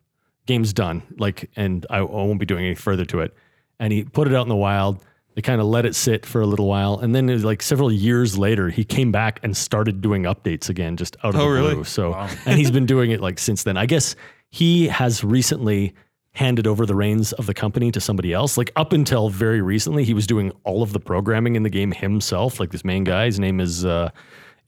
[0.46, 1.02] Game's done.
[1.18, 3.32] Like, and I, I won't be doing any further to it.
[3.78, 5.02] And he put it out in the wild.
[5.36, 7.60] They kind of let it sit for a little while, and then it was like
[7.62, 11.44] several years later, he came back and started doing updates again, just out of Oh,
[11.44, 11.74] the really?
[11.74, 11.84] blue.
[11.84, 12.12] So,
[12.46, 13.76] and he's been doing it like since then.
[13.76, 14.14] I guess
[14.54, 15.92] he has recently
[16.30, 18.56] handed over the reins of the company to somebody else.
[18.56, 21.90] Like up until very recently, he was doing all of the programming in the game
[21.90, 22.60] himself.
[22.60, 24.10] Like this main guy, his name is uh,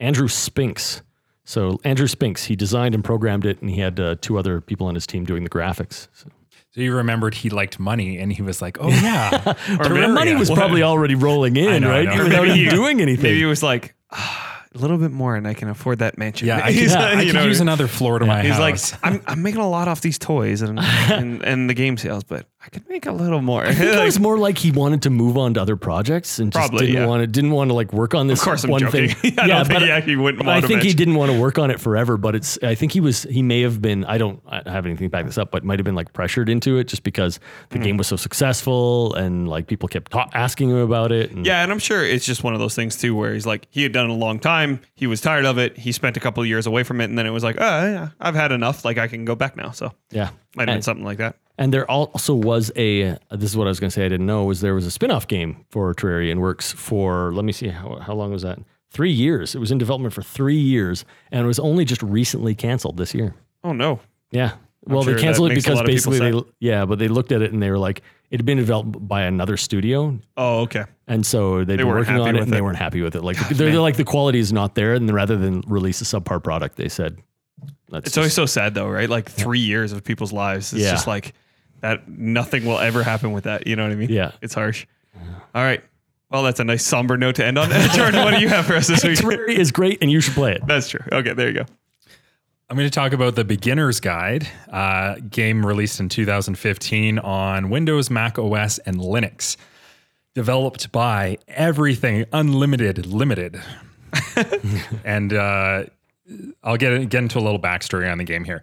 [0.01, 1.03] Andrew Spinks.
[1.45, 4.89] So Andrew Spinks, he designed and programmed it, and he had uh, two other people
[4.89, 6.09] on his team doing the graphics.
[6.13, 6.31] So.
[6.73, 10.51] So you remembered he liked money, and he was like, "Oh yeah." The money was
[10.51, 12.07] probably already rolling in, know, right?
[12.07, 13.23] Without him doing anything.
[13.23, 14.46] Maybe he was like "Ah,
[14.77, 16.49] a little bit more, and I can afford that mansion.
[16.49, 18.93] Yeah, I He's I you could know, use another floor to my He's house.
[18.93, 22.25] like, I'm, I'm making a lot off these toys and, and and the game sales,
[22.25, 23.65] but I could make a little more.
[23.65, 26.53] I think it was more like he wanted to move on to other projects and
[26.53, 27.07] just Probably, didn't yeah.
[27.07, 29.11] want to didn't want to like work on this of course, I'm one joking.
[29.11, 29.35] thing.
[29.39, 31.41] I don't think he actually wouldn't I want to think he mention- didn't want to
[31.41, 34.19] work on it forever, but it's I think he was he may have been I
[34.19, 36.77] don't I have anything to back this up, but might have been like pressured into
[36.79, 37.39] it just because
[37.71, 37.85] the Hmm.
[37.85, 41.31] game was so successful and like people kept ta- asking him about it.
[41.31, 43.69] And Yeah, and I'm sure it's just one of those things too, where he's like,
[43.71, 46.21] he had done it a long time, he was tired of it, he spent a
[46.21, 48.51] couple of years away from it, and then it was like, oh yeah, I've had
[48.51, 49.71] enough, like I can go back now.
[49.71, 50.31] So yeah.
[50.57, 51.37] might have been And- something like that.
[51.59, 54.27] And there also was a, this is what I was going to say, I didn't
[54.27, 57.53] know, was there was a spin off game for Terraria and Works for, let me
[57.53, 58.59] see, how, how long was that?
[58.91, 59.55] Three years.
[59.55, 63.15] It was in development for three years and it was only just recently canceled this
[63.15, 63.35] year.
[63.65, 64.53] Oh no, Yeah.
[64.89, 67.33] Well, sure they canceled it because lot of people basically, they, yeah, but they looked
[67.33, 70.17] at it and they were like, it had been developed by another studio.
[70.37, 73.17] oh okay, And so they'd been weren't working on it and they weren't happy with
[73.17, 73.23] it.
[73.25, 74.95] Like, ah, they're, they're like, the quality is not there.
[74.95, 77.17] And rather than release a subpar product, they said,
[77.91, 79.09] let's it's always so sad though, right?
[79.09, 80.73] Like three years of people's lives.
[80.73, 80.91] It's Yeah.
[80.93, 81.35] just like
[81.81, 82.09] that.
[82.09, 83.67] Nothing will ever happen with that.
[83.67, 84.11] You know what I mean?
[84.11, 84.33] Yeah.
[84.43, 84.87] it's harsh.
[85.55, 85.83] All right,
[86.31, 87.71] well that's a nice somber note to end on.
[87.95, 89.19] Jordan, what do you have for us this week?
[89.19, 90.67] Terraria is great and you should play it.
[90.67, 91.01] That's true.
[91.11, 91.65] Okay, there you go.
[92.69, 98.11] I'm going to talk about the Beginner's Guide, uh, game released in 2015 on Windows,
[98.11, 99.57] Mac OS, and Linux.
[100.35, 103.63] Developed by Everything Unlimited Limited.
[105.05, 105.85] and uh,
[106.65, 108.63] I'll get, get into a little backstory on the game here.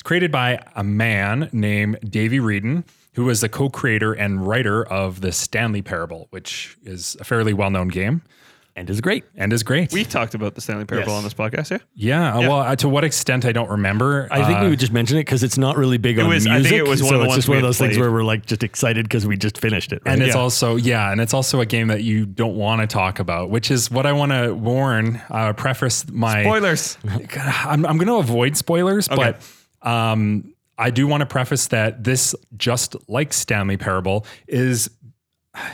[0.00, 2.84] It's created by a man named Davey Wreden,
[3.16, 7.52] who was the co creator and writer of the Stanley Parable, which is a fairly
[7.52, 8.22] well known game
[8.74, 9.24] And is great.
[9.36, 9.92] and is great.
[9.92, 11.18] We talked about the Stanley Parable Yes.
[11.18, 11.70] on this podcast.
[11.70, 14.26] Yeah, yeah, uh, well, uh, to what extent I don't remember.
[14.30, 16.46] I think Uh, we would just mention it because it's not really big on was-
[16.46, 17.76] I think it was one so of the it's ones just one of had those
[17.78, 18.00] things played.
[18.00, 20.00] where we're like just excited because we just finished it.
[20.06, 20.14] Right?
[20.14, 20.40] And it's Yeah.
[20.40, 23.70] also yeah, and it's also a game that you don't want to talk about, which
[23.70, 25.20] is what I want to warn.
[25.30, 26.96] Uh, preface my spoilers.
[27.66, 29.42] I'm, I'm going to avoid spoilers, but
[29.82, 34.90] um, I do want to preface that this, just like Stanley Parable, is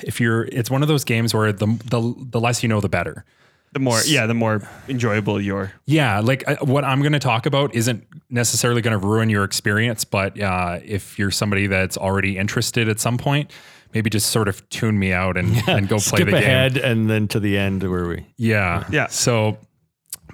[0.03, 2.89] if you're, it's one of those games where the the the less you know, the
[2.89, 3.25] better.
[3.73, 7.45] The more, yeah, the more enjoyable your Yeah, like uh, what I'm going to talk
[7.45, 12.39] about isn't necessarily going to ruin your experience, but uh, if you're somebody that's already
[12.39, 13.53] interested at some point,
[13.93, 16.43] maybe just sort of tune me out and, and go play skip the game.
[16.43, 18.27] ahead and then to the end where we.
[18.39, 18.85] Yeah.
[18.91, 19.09] Yeah.
[19.09, 19.59] So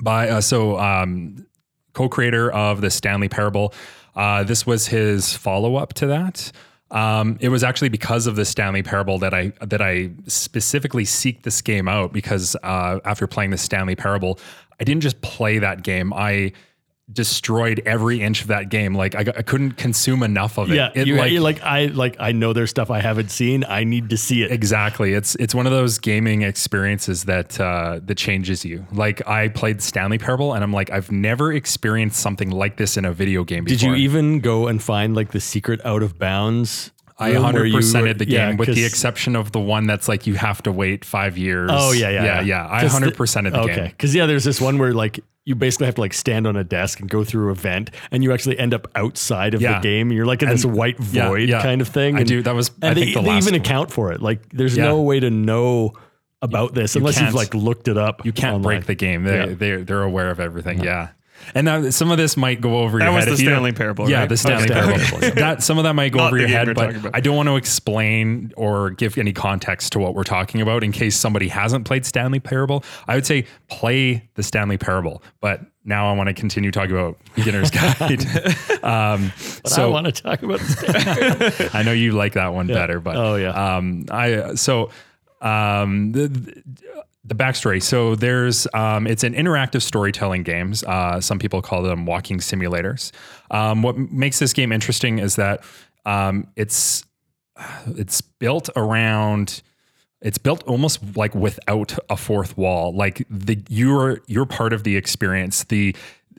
[0.01, 1.45] by uh, so um
[1.93, 3.75] co-creator of the Stanley Parable,
[4.15, 6.53] uh this was his follow-up to that.
[6.93, 11.43] Um, it was actually because of the Stanley Parable that I that I specifically seek
[11.43, 14.39] this game out because uh, after playing the Stanley Parable,
[14.79, 16.13] I didn't just play that game.
[16.13, 16.53] I
[17.13, 18.95] destroyed every inch of that game.
[18.95, 20.75] Like I, I couldn't consume enough of it.
[20.77, 23.65] Yeah, it you, like, like, I like I know there's stuff I haven't seen.
[23.69, 24.51] I need to see it.
[24.51, 25.13] Exactly.
[25.15, 28.87] It's it's one of those gaming experiences that uh, that changes you.
[28.93, 33.05] Like I played Stanley Parable, and I'm like, I've never experienced something like this in
[33.05, 33.77] a video game before.
[33.77, 36.91] Did you even go and find like the secret out of bounds?
[37.19, 40.09] I 100 you percented the were- yeah, game, with the exception of the one that's
[40.09, 41.71] like you have to wait five years.
[41.73, 42.67] Oh yeah, yeah, yeah, yeah.
[42.69, 43.77] I 'Cause the- 100 percented the game okay.
[43.77, 43.87] game.
[43.91, 46.63] Because yeah, there's this one where like you basically have to like stand on a
[46.65, 49.79] desk and go through a vent, and you actually end up outside of Yeah.
[49.79, 50.09] the game.
[50.09, 51.63] And you're like in this white void yeah.
[51.63, 52.17] kind of thing.
[52.17, 52.43] I and, do.
[52.43, 53.61] That was I and they, think the they even one.
[53.61, 54.23] account for it.
[54.23, 54.85] Like there's Yeah.
[54.85, 55.95] no way to know
[56.43, 58.25] about this unless you've like looked it up.
[58.25, 58.63] You can't online.
[58.79, 59.25] break the game.
[59.25, 59.55] They Yeah.
[59.57, 60.83] they're they're aware of everything.
[60.83, 61.09] Yeah.
[61.55, 63.29] And now some of this might go over That your head.
[63.29, 64.29] the if you don't- Stanley Parable, Yeah, right?
[64.29, 64.75] the Stanley Okay.
[64.75, 65.17] Parable.
[65.19, 65.31] Okay.
[65.41, 67.15] that some of that might go Not over your head, but.
[67.15, 70.93] I don't want to explain or give any context to what we're talking about in
[70.93, 72.85] case somebody hasn't played Stanley Parable.
[73.09, 77.19] I would say play the Stanley Parable, but now I want to continue talking about
[77.35, 78.25] Beginner's Guide.
[78.85, 79.33] um,
[79.65, 81.75] But I want to talk about this.
[81.75, 83.77] I know you like that one better, but Oh, yeah.
[83.77, 84.91] Um, I so
[85.41, 86.63] um, the, the
[87.25, 87.83] the backstory.
[87.83, 90.83] So there's um, it's an interactive storytelling games.
[90.85, 93.13] Uh, some people call them walking simulators.
[93.51, 95.63] Um, what makes this game interesting is that
[96.05, 97.05] um, it's
[97.87, 99.63] it's built around
[100.21, 104.97] it's built almost like without a fourth wall like the you're you're part of the
[104.97, 105.95] experience the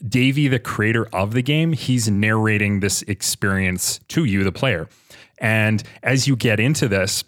[0.08, 4.88] davey the creator of the game he's narrating this experience to you the player
[5.38, 7.24] and as you get into this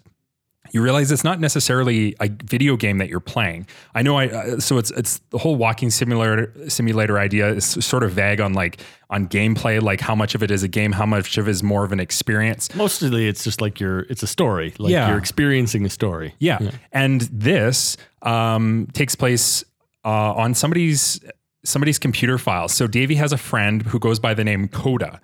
[0.72, 3.66] you realize it's not necessarily a video game that you're playing.
[3.94, 8.02] I know I uh, so it's it's the whole walking simulator simulator idea is sort
[8.02, 11.06] of vague on like on gameplay like how much of it is a game, how
[11.06, 12.74] much of it is more of an experience.
[12.74, 14.00] Mostly, it's just like you're.
[14.10, 14.74] It's a story.
[14.78, 15.08] Like Yeah.
[15.08, 16.34] you're experiencing a story.
[16.38, 16.58] Yeah.
[16.92, 19.64] And this um, takes place
[20.04, 21.20] uh, on somebody's
[21.64, 22.72] somebody's computer files.
[22.72, 25.20] So Davey has a friend who goes by the name Coda,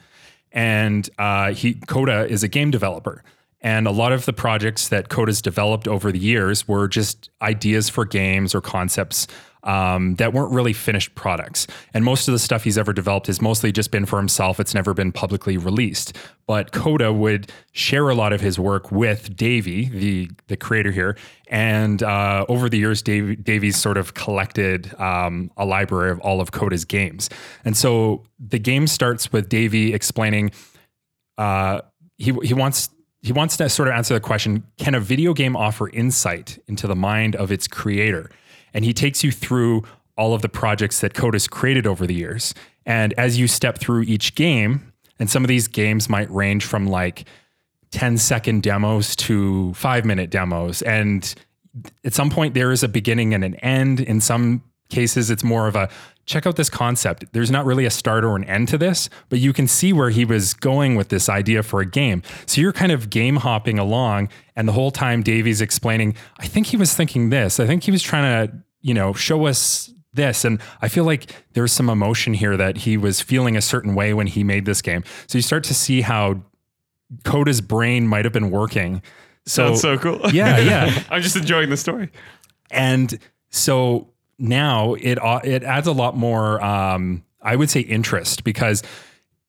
[0.52, 3.22] and uh, he Coda is a game developer.
[3.62, 7.88] And a lot of the projects that Coda's developed over the years were just ideas
[7.88, 9.26] for games or concepts
[9.64, 11.66] um, that weren't really finished products.
[11.94, 14.58] And most of the stuff he's ever developed has mostly just been for himself.
[14.58, 16.16] It's never been publicly released.
[16.46, 21.16] But Coda would share a lot of his work with Davey, the the creator here.
[21.46, 26.40] And uh, over the years, Dave, Davey's sort of collected um, a library of all
[26.40, 27.30] of Coda's games.
[27.64, 30.50] And so the game starts with Davey explaining.
[31.38, 31.82] Uh,
[32.18, 32.88] he he wants
[33.22, 36.86] he wants to sort of answer the question: Can a video game offer insight into
[36.86, 38.30] the mind of its creator?
[38.74, 39.82] and he takes you through
[40.16, 42.54] all of the projects that Coda's created over the years.
[42.84, 46.86] And as you step through each game, and some of these games might range from
[46.86, 47.26] like
[47.92, 50.82] 10 second demos to five minute demos.
[50.82, 51.34] And
[52.04, 54.00] at some point, there is a beginning and an end.
[54.00, 55.88] In some cases, it's more of a
[56.26, 57.24] check out this concept.
[57.32, 60.10] There's not really a start or an end to this, but you can see where
[60.10, 62.22] he was going with this idea for a game.
[62.46, 66.68] So you're kind of game hopping along, and the whole time Davey's explaining, I think
[66.68, 67.58] he was thinking this.
[67.58, 70.44] I think he was trying to, you know, show us this.
[70.44, 74.14] And I feel like there's some emotion here that he was feeling a certain way
[74.14, 75.04] when he made this game.
[75.26, 76.42] So you start to see how
[77.24, 79.02] Coda's brain might have been working.
[79.46, 80.30] So Sounds so cool.
[80.32, 81.02] Yeah, yeah.
[81.10, 82.10] I'm just enjoying the story.
[82.70, 83.18] And
[83.50, 84.11] so
[84.42, 88.82] now it uh, it adds a lot more um, I would say interest because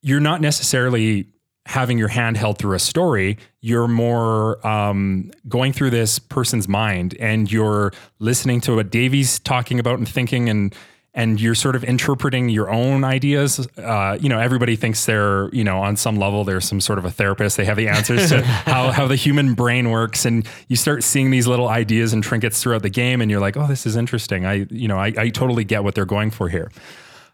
[0.02, 1.28] you're not necessarily
[1.66, 3.38] having your hand held through a story.
[3.62, 9.80] You're more um, going through this person's mind and you're listening to what Davey's talking
[9.80, 10.76] about and thinking and
[11.16, 13.68] and you're sort of interpreting your own ideas.
[13.78, 17.06] Uh, you know, everybody thinks they're, you know, on some level, they're some sort of
[17.06, 17.56] a therapist.
[17.56, 20.26] They have the answers to how, how the human brain works.
[20.26, 23.22] And you start seeing these little ideas and trinkets throughout the game.
[23.22, 24.46] And you're like, oh, this is interesting.
[24.46, 26.72] I, you know, I, I totally get what they're going for here.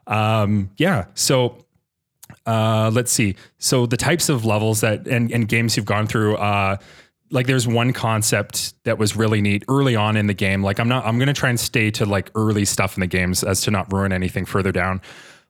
[0.08, 1.06] Um, yeah.
[1.14, 1.66] So,
[2.46, 3.36] uh, let's see.
[3.60, 6.78] So the types of levels that, and, and games you've gone through, uh,
[7.32, 10.64] like there's one concept that was really neat early on in the game.
[10.64, 13.44] Like I'm not, I'm to try and stay to like early stuff in the games
[13.44, 15.02] as to not ruin anything further down.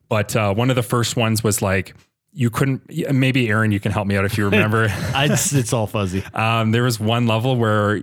[0.08, 1.94] But uh, one of the first ones was like,
[2.32, 4.86] you couldn't, maybe Aaron, you can help me out if you remember.
[4.90, 6.22] it's, it's all fuzzy.
[6.34, 8.02] Um, there was one level where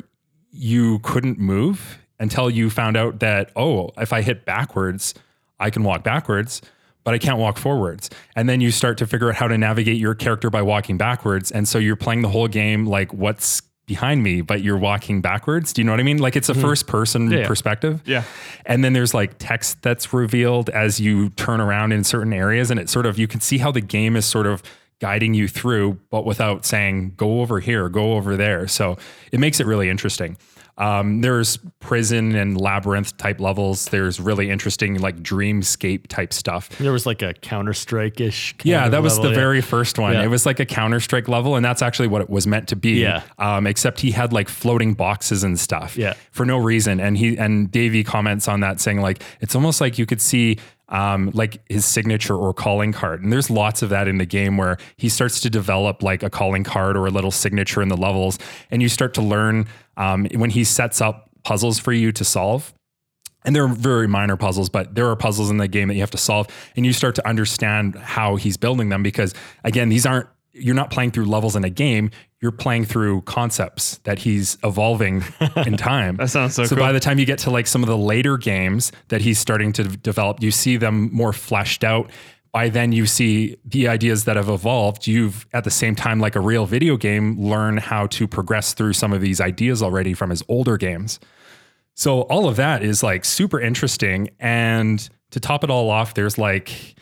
[0.52, 5.14] you couldn't move until you found out that, oh, if I hit backwards,
[5.60, 6.62] I can walk backwards
[7.08, 8.10] but I can't walk forwards.
[8.36, 11.52] And then you start to figure out how to navigate your character by walking backwards.
[11.54, 15.72] And so you're playing the whole game like what's behind me, but you're walking backwards.
[15.72, 16.18] Do you know what I mean?
[16.18, 16.64] Like it's a mm-hmm.
[16.64, 18.02] first person yeah, perspective.
[18.06, 18.26] Yeah.
[18.66, 22.70] And then there's like text that's revealed as you turn around in certain areas.
[22.72, 24.62] And it sort of, you can see how the game is sort of
[25.00, 28.68] guiding you through, but without saying, go over here, go over there.
[28.68, 28.98] So
[29.32, 30.36] it makes it really interesting.
[30.78, 33.86] Um, there's prison and labyrinth type levels.
[33.86, 36.70] There's really interesting like dreamscape type stuff.
[36.78, 38.56] There was like a Counter Strike ish.
[38.64, 39.42] Yeah, that was level, the yeah.
[39.42, 40.14] very first one.
[40.14, 40.24] Yeah.
[40.24, 42.76] It was like a Counter Strike level, and that's actually what it was meant to
[42.76, 43.02] be.
[43.02, 43.24] Yeah.
[43.40, 45.98] Um, except he had like floating boxes and stuff.
[45.98, 46.14] Yeah.
[46.32, 49.98] For no reason, and he and Davey comments on that saying like it's almost like
[49.98, 50.58] you could see
[50.90, 53.22] um, like his signature or calling card.
[53.22, 56.30] And there's lots of that in the game where he starts to develop like a
[56.30, 58.40] calling card or a little signature in the levels.
[58.72, 59.68] And you start to learn
[59.98, 62.74] um, when he sets up puzzles for you to solve.
[63.46, 66.12] And they're very minor puzzles, but there are puzzles in the game that you have
[66.12, 66.48] to solve.
[66.76, 69.34] And you start to understand how he's building them because,
[69.64, 70.28] again, these aren't
[70.60, 72.12] you're not playing through levels in a game.
[72.42, 75.24] You're playing through concepts that he's evolving
[75.66, 76.18] in time.
[76.18, 76.66] that sounds so.
[76.66, 76.84] So cool.
[76.84, 79.72] by the time you get to like some of the later games that he's starting
[79.74, 82.12] to develop, you see them more fleshed out.
[82.58, 85.06] By then, you see the ideas that have evolved.
[85.06, 88.94] You've at the same time, like a real video game, learn how to progress through
[88.94, 91.20] some of these ideas already from his older games.
[91.94, 94.32] So all of that is like super interesting.
[94.40, 96.96] And to top it all off, there's like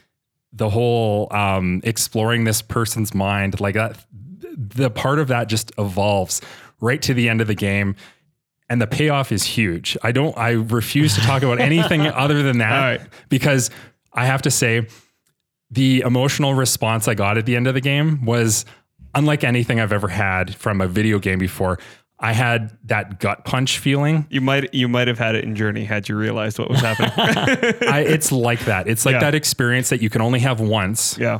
[0.52, 3.98] the whole um, exploring this person's mind, like that,
[4.58, 6.42] the part of that just evolves
[6.82, 7.96] right to the end of the game.
[8.70, 9.96] And the payoff is huge.
[10.04, 13.10] I don't, I refuse to talk about anything other than that right.
[13.30, 13.70] because
[14.12, 14.88] I have to say
[15.72, 18.66] the emotional response I got at the end of the game was
[19.14, 21.80] unlike anything I've ever had from a video game before.
[22.20, 24.26] I had that gut punch feeling.
[24.30, 27.12] You might you might have had it in Journey had you realized what was happening.
[27.90, 28.88] I, it's like that.
[28.88, 29.20] It's like yeah.
[29.20, 31.18] that experience that you can only have once.
[31.18, 31.40] Yeah.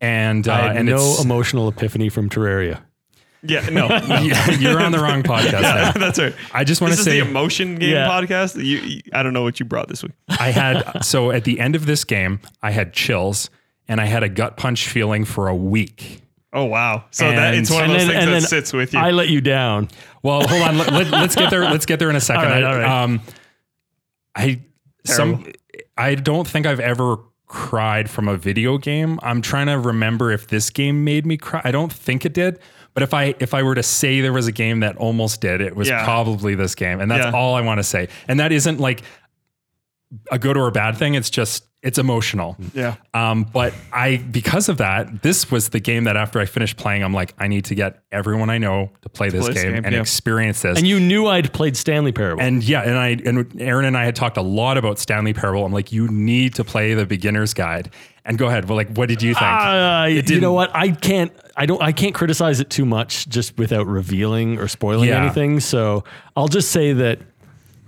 [0.00, 2.80] And uh, I had and no emotional epiphany from Terraria.
[3.42, 4.20] Yeah, no, no.
[4.58, 5.62] you're on the wrong podcast.
[5.62, 6.34] yeah, that's right.
[6.52, 8.08] I just want to say the emotion game yeah.
[8.08, 8.56] podcast.
[8.56, 10.12] You, you, I don't know what you brought this week.
[10.28, 13.50] I had so at the end of this game, I had chills
[13.88, 16.22] and I had a gut punch feeling for a week.
[16.52, 17.04] Oh wow!
[17.12, 18.98] So and, that it's one of those then, things that sits with you.
[18.98, 19.88] I let you down.
[20.22, 20.78] Well, hold on.
[20.78, 21.62] let, us let, get there.
[21.62, 22.44] Let's get there in a second.
[22.44, 23.02] all right, all right.
[23.04, 23.20] Um,
[24.34, 24.60] I
[25.04, 25.44] Terrible.
[25.44, 25.52] some.
[25.96, 29.18] I don't think I've ever cried from a video game.
[29.22, 31.60] I'm trying to remember if this game made me cry.
[31.64, 32.58] I don't think it did.
[32.94, 35.60] But if I if I were to say there was a game that almost did,
[35.60, 36.04] it was yeah.
[36.04, 37.38] probably this game, and that's yeah.
[37.38, 38.08] all I want to say.
[38.28, 39.02] And that isn't like
[40.30, 41.14] a good or a bad thing.
[41.14, 42.56] It's just it's emotional.
[42.74, 42.96] Yeah.
[43.14, 47.02] Um, but I because of that, this was the game that after I finished playing,
[47.02, 49.72] I'm like, I need to get everyone I know to play this play this game,
[49.74, 50.00] game, and yeah.
[50.00, 50.76] experience this.
[50.76, 52.42] And you knew I'd played Stanley Parable.
[52.42, 55.64] And yeah, and I and Aaron and I had talked a lot about Stanley Parable.
[55.64, 57.90] I'm like, you need to play the beginner's guide.
[58.30, 58.68] And go ahead.
[58.68, 59.42] Well, like, what did you think?
[59.42, 60.70] Uh, you know what?
[60.72, 61.32] I can't.
[61.56, 61.82] I don't.
[61.82, 65.24] I can't criticize it too much just without revealing or spoiling Yeah.
[65.24, 65.58] anything.
[65.58, 66.04] So
[66.36, 67.18] I'll just say that.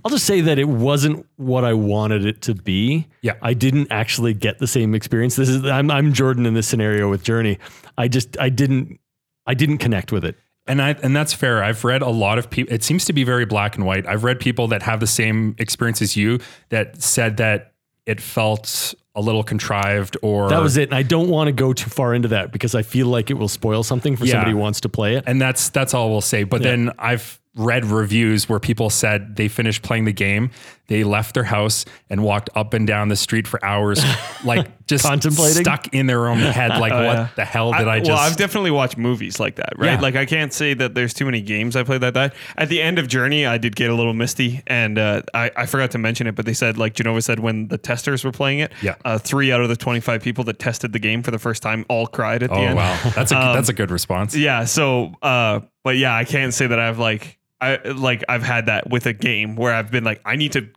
[0.03, 3.07] I'll just say that it wasn't what I wanted it to be.
[3.21, 3.35] Yeah.
[3.41, 5.37] I didn't actually get the same experience.
[5.37, 7.57] This is I'm, I'm Jordan in this scenario with Journey.
[7.97, 8.99] I just I didn't
[9.47, 10.35] I didn't connect with it.
[10.67, 11.63] And I and that's fair.
[11.63, 12.73] I've read a lot of people.
[12.73, 14.05] It seems to be very black and white.
[14.05, 17.71] I've read people that have the same experience as you that said that
[18.05, 20.89] it felt a little contrived or That was it.
[20.89, 23.35] And I don't want to go too far into that because I feel like it
[23.35, 24.31] will spoil something for Yeah.
[24.33, 25.23] somebody who wants to play it.
[25.27, 26.43] and that's that's all we'll say.
[26.43, 26.69] But Yeah.
[26.71, 30.49] then I've read reviews where people said they finished playing the game,
[30.87, 34.03] they left their house and walked up and down the street for hours,
[34.43, 35.63] like just Contemplating?
[35.63, 37.27] stuck in their own head, like what yeah.
[37.35, 38.09] the hell did I, just?
[38.09, 39.93] Well, I've definitely watched movies like that, right?
[39.93, 40.01] Yeah.
[40.01, 42.33] Like I can't say that there's too many games I played like that.
[42.57, 45.65] At the end of Journey, I did get a little misty, and uh, I, I
[45.67, 48.59] forgot to mention it, but they said, like Jenova said, when the testers were playing
[48.59, 48.95] it, Yeah.
[49.05, 51.85] uh, three out of the 25 people that tested the game for the first time
[51.87, 52.75] all cried at the oh end.
[52.77, 54.35] wow, that's a that's a good response.
[54.35, 54.65] Yeah.
[54.65, 57.37] So, uh, but yeah, I can't say that I've like.
[57.63, 60.67] I like I've had that with a game where I've been like I need to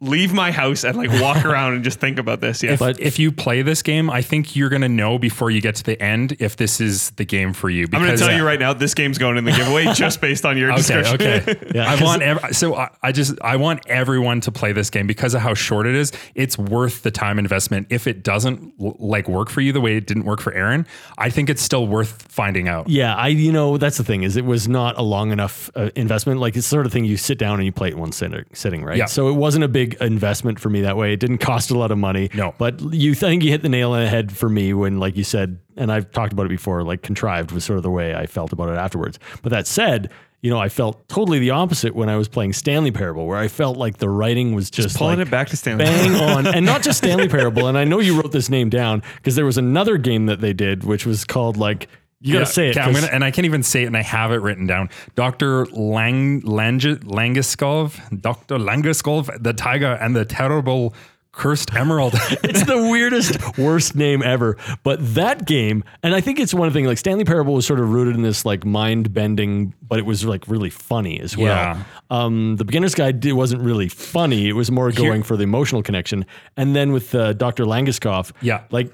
[0.00, 2.62] leave my house and like walk around and just think about this.
[2.62, 2.72] Yeah.
[2.72, 5.60] If, But- if you play this game, I think you're going to know before you
[5.60, 7.86] get to the end if this is the game for you.
[7.86, 10.20] Because, I'm going to tell you right now, this game's going in the giveaway just
[10.20, 11.14] based on your Okay, description.
[11.14, 11.70] okay.
[11.74, 14.90] Yeah, I 'cause- want ev- so I, I just I want everyone to play this
[14.90, 16.12] game because of how short it is.
[16.34, 17.86] It's worth the time investment.
[17.90, 20.86] If it doesn't like work for you the way it didn't work for Aaron,
[21.18, 22.88] I think it's still worth finding out.
[22.88, 25.90] Yeah, I you know that's the thing is it was not a long enough uh,
[25.94, 26.31] investment.
[26.38, 28.44] Like it's the sort of thing you sit down and you play it one sitting,
[28.52, 28.96] sitting right?
[28.96, 29.06] Yeah.
[29.06, 31.12] So it wasn't a big investment for me that way.
[31.12, 32.30] It didn't cost a lot of money.
[32.34, 32.54] No.
[32.58, 35.24] but you think you hit the nail on the head for me when, like you
[35.24, 36.82] said, and I've talked about it before.
[36.82, 39.18] Like contrived was sort of the way I felt about it afterwards.
[39.42, 40.10] But that said.
[40.44, 43.46] You know, I felt totally the opposite when I was playing Stanley Parable, where I
[43.46, 45.84] felt like the writing was just, Pulling like it back to Stanley.
[45.84, 47.68] bang on, and not just Stanley Parable.
[47.68, 50.52] And I know you wrote this name down because there was another game that they
[50.52, 51.86] did, which was called like
[52.22, 52.76] you gotta Yeah, say it.
[52.76, 54.88] okay, I'm gonna, and I can't even say it, and I have it written down.
[55.14, 56.96] Doctor Lang Lange,
[57.36, 60.94] Langeskov, Doctor Langeskov, the tiger and the terrible
[61.32, 62.12] cursed emerald.
[62.44, 64.58] it's the weirdest, worst name ever.
[64.82, 66.84] But that game, and I think it's one thing.
[66.84, 70.24] Like Stanley Parable was sort of rooted in this like mind bending, but it was
[70.26, 71.46] like really funny as well.
[71.46, 71.84] Yeah.
[72.10, 74.46] Um, the Beginner's Guide did, wasn't really funny.
[74.48, 76.26] It was more going for the emotional connection.
[76.58, 77.64] And then with uh, Dr.
[77.64, 78.64] Langeskov, Yeah.
[78.70, 78.92] like.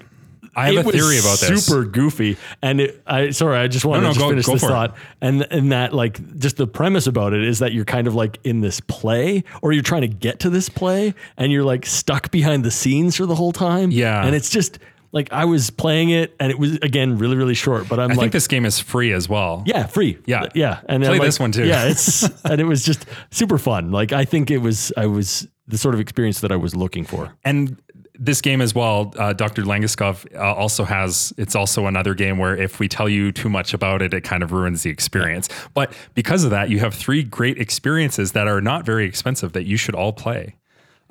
[0.59, 1.65] I have it a theory about this.
[1.65, 4.53] Super goofy, and it, I sorry, I just wanted no, to just go- finish go
[4.53, 4.71] this for it.
[4.71, 4.97] thought.
[5.21, 8.39] And and that like just the premise about it is that you're kind of like
[8.43, 12.31] in this play, or you're trying to get to this play, and you're like stuck
[12.31, 13.91] behind the scenes for the whole time.
[13.91, 14.25] Yeah.
[14.25, 14.79] and it's just
[15.11, 17.89] like I was playing it, and it was again really really short.
[17.89, 19.63] But I'm I like, think this game is free as well.
[19.65, 20.19] yeah, free.
[20.27, 20.45] Yeah.
[20.53, 21.65] yeah, and Play like- this one too.
[21.65, 23.91] Yeah, it's and it was just super fun.
[23.91, 27.05] Like I think it was I was the sort of experience that I was looking
[27.05, 27.33] for.
[27.43, 27.77] and
[28.19, 29.63] this game as well, uh, Dr.
[29.63, 33.73] Langeskov uh, also has, it's also another game where if we tell you too much
[33.73, 35.47] about it, it kind of ruins the experience.
[35.73, 39.63] But because of that, you have three great experiences that are not very expensive that
[39.63, 40.55] you should all play.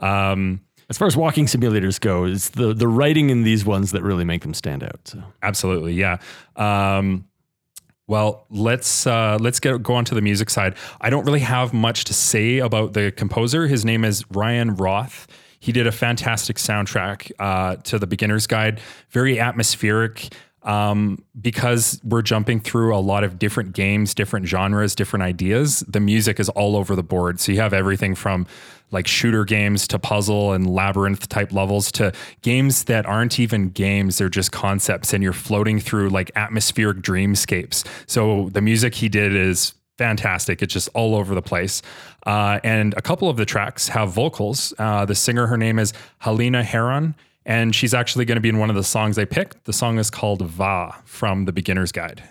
[0.00, 4.02] Um, As far as walking simulators go, it's the the writing in these ones that
[4.02, 5.00] really make them stand out.
[5.04, 5.22] So.
[5.42, 5.94] absolutely.
[5.94, 6.18] Yeah.
[6.56, 7.24] Um,
[8.06, 10.74] well, let's uh, let's get go on to the music side.
[11.00, 13.66] I don't really have much to say about the composer.
[13.66, 15.26] His name is Ryan Roth.
[15.60, 18.80] He did a fantastic soundtrack uh, to the Beginner's Guide,
[19.10, 20.32] very atmospheric.
[20.64, 25.80] Um, because we're jumping through a lot of different games, different genres, different ideas.
[25.88, 27.40] The music is all over the board.
[27.40, 28.46] So you have everything from
[28.90, 34.18] like shooter games to puzzle and labyrinth type levels to games that aren't even games,
[34.18, 37.86] they're just concepts and you're floating through like atmospheric dreamscapes.
[38.06, 40.62] So the music he did is fantastic.
[40.62, 41.82] It's just all over the place.
[42.24, 44.72] Uh, and a couple of the tracks have vocals.
[44.78, 48.58] Uh, the singer, her name is Helena Heron, and she's actually going to be in
[48.58, 49.64] one of the songs I picked.
[49.64, 52.22] The song is called Va from The Beginner's Guide.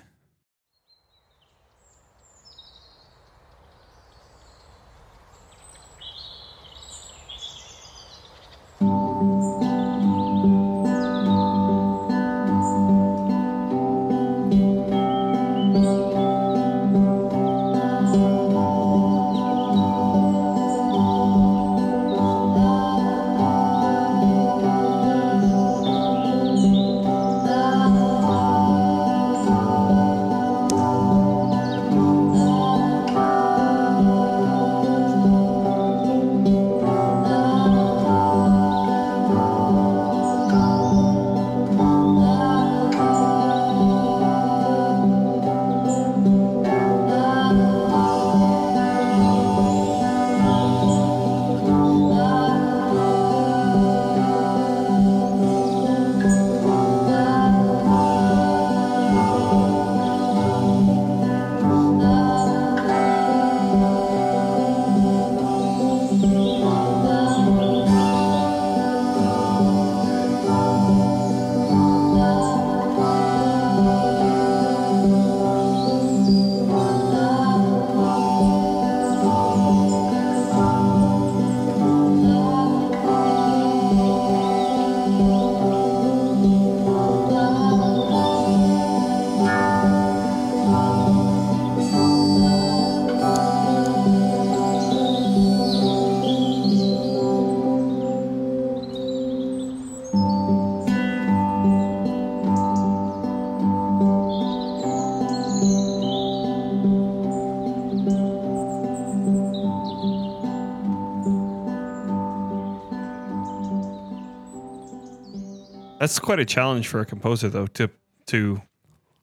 [116.08, 117.90] That's quite a challenge for a composer, though, to
[118.28, 118.62] to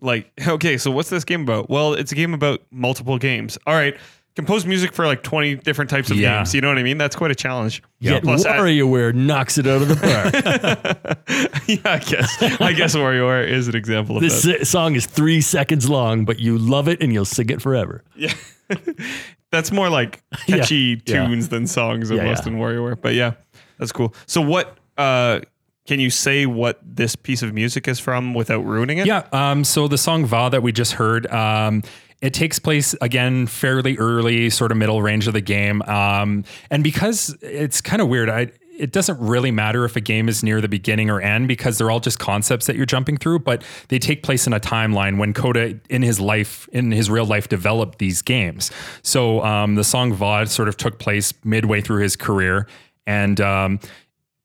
[0.03, 0.31] like.
[0.47, 1.71] Okay, so what's this game about?
[1.71, 3.57] Well, it's a game about multiple games.
[3.67, 3.97] All right,
[4.37, 6.37] compose music for like twenty different types of Yeah.
[6.41, 6.55] games.
[6.55, 6.99] You know what I mean?
[6.99, 7.83] That's quite a challenge.
[8.01, 11.65] Yet Plus, I- WarioWare knocks it out of the park.
[11.67, 12.43] yeah, I guess.
[12.61, 14.59] I guess WarioWare is an example of this that.
[14.59, 18.05] si- song is three seconds long, but you love it and you'll sing it forever.
[18.15, 18.35] Yeah.
[19.51, 21.27] that's more like Yeah, catchy yeah.
[21.27, 22.53] tunes than songs almost yeah.
[22.53, 23.01] in WarioWare.
[23.01, 23.33] But yeah,
[23.79, 24.15] that's cool.
[24.27, 25.41] So what uh
[25.87, 29.07] can you say what this piece of music is from without ruining it?
[29.07, 29.27] Yeah.
[29.33, 31.83] Um, so the song Va that we just heard, um,
[32.23, 35.83] it takes place again fairly early, sort of middle range of the game.
[35.83, 40.29] Um, and because it's kind of weird, I it doesn't really matter if a game
[40.29, 43.39] is near the beginning or end because they're all just concepts that you're jumping through,
[43.39, 47.25] but they take place in a timeline when Coda in his life, in his real
[47.25, 48.71] life, developed these games.
[49.03, 52.67] So um, the song Va sort of took place midway through his career.
[53.07, 53.81] And um,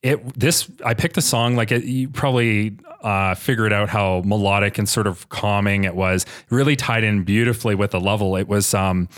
[0.02, 4.78] it this I picked a song like it, you probably uh, figured out how melodic
[4.78, 6.26] and sort of calming it was.
[6.50, 8.36] Really tied in beautifully with the level.
[8.36, 9.10] It was um,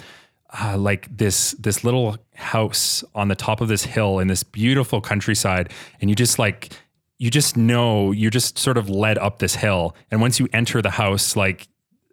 [0.59, 5.01] uh, like this this little house on the top of this hill in this beautiful
[5.01, 6.73] countryside, and you just like
[7.19, 10.81] you just know you're just sort of led up this hill, and once you enter
[10.81, 11.67] the house, like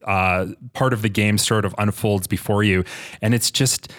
[0.05, 2.85] uh, part of the game sort of unfolds before you,
[3.23, 3.91] and it's just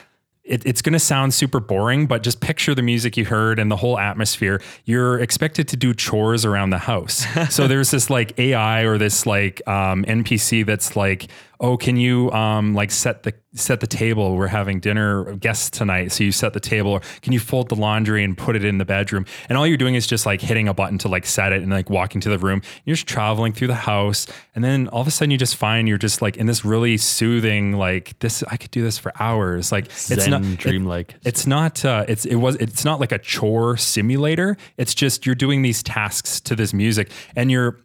[0.49, 3.69] it, it's going to sound super boring, but just picture the music you heard and
[3.69, 4.61] the whole atmosphere.
[4.83, 7.25] You're expected to do chores around the house.
[7.53, 11.27] so there's this like AI or this like um, NPC that's like,
[11.59, 14.35] oh, can you um, like set the set the table?
[14.35, 16.91] We're having dinner guests tonight, so you set the table.
[16.91, 19.25] Or can you fold the laundry and put it in the bedroom?
[19.49, 21.71] And all you're doing is just like hitting a button to like set it and
[21.71, 22.61] like walking to the room.
[22.85, 25.87] You're just traveling through the house, and then all of a sudden you just find
[25.87, 28.43] you're just like in this really soothing like this.
[28.49, 29.71] I could do this for hours.
[29.71, 31.15] Like it's Zen not it- dreamlike.
[31.25, 35.35] it's not uh, it's it was it's not like a chore simulator it's just you're
[35.35, 37.77] doing these tasks to this music and you're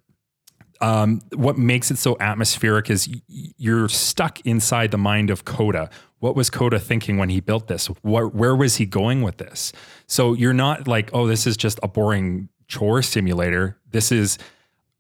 [0.80, 5.90] um, what makes it so atmospheric is you're stuck inside the mind of Coda.
[6.18, 7.86] What was Coda thinking when he built this?
[8.02, 9.72] What, where was he going with this?
[10.06, 13.78] So you're not like, oh, this is just a boring chore simulator.
[13.90, 14.38] This is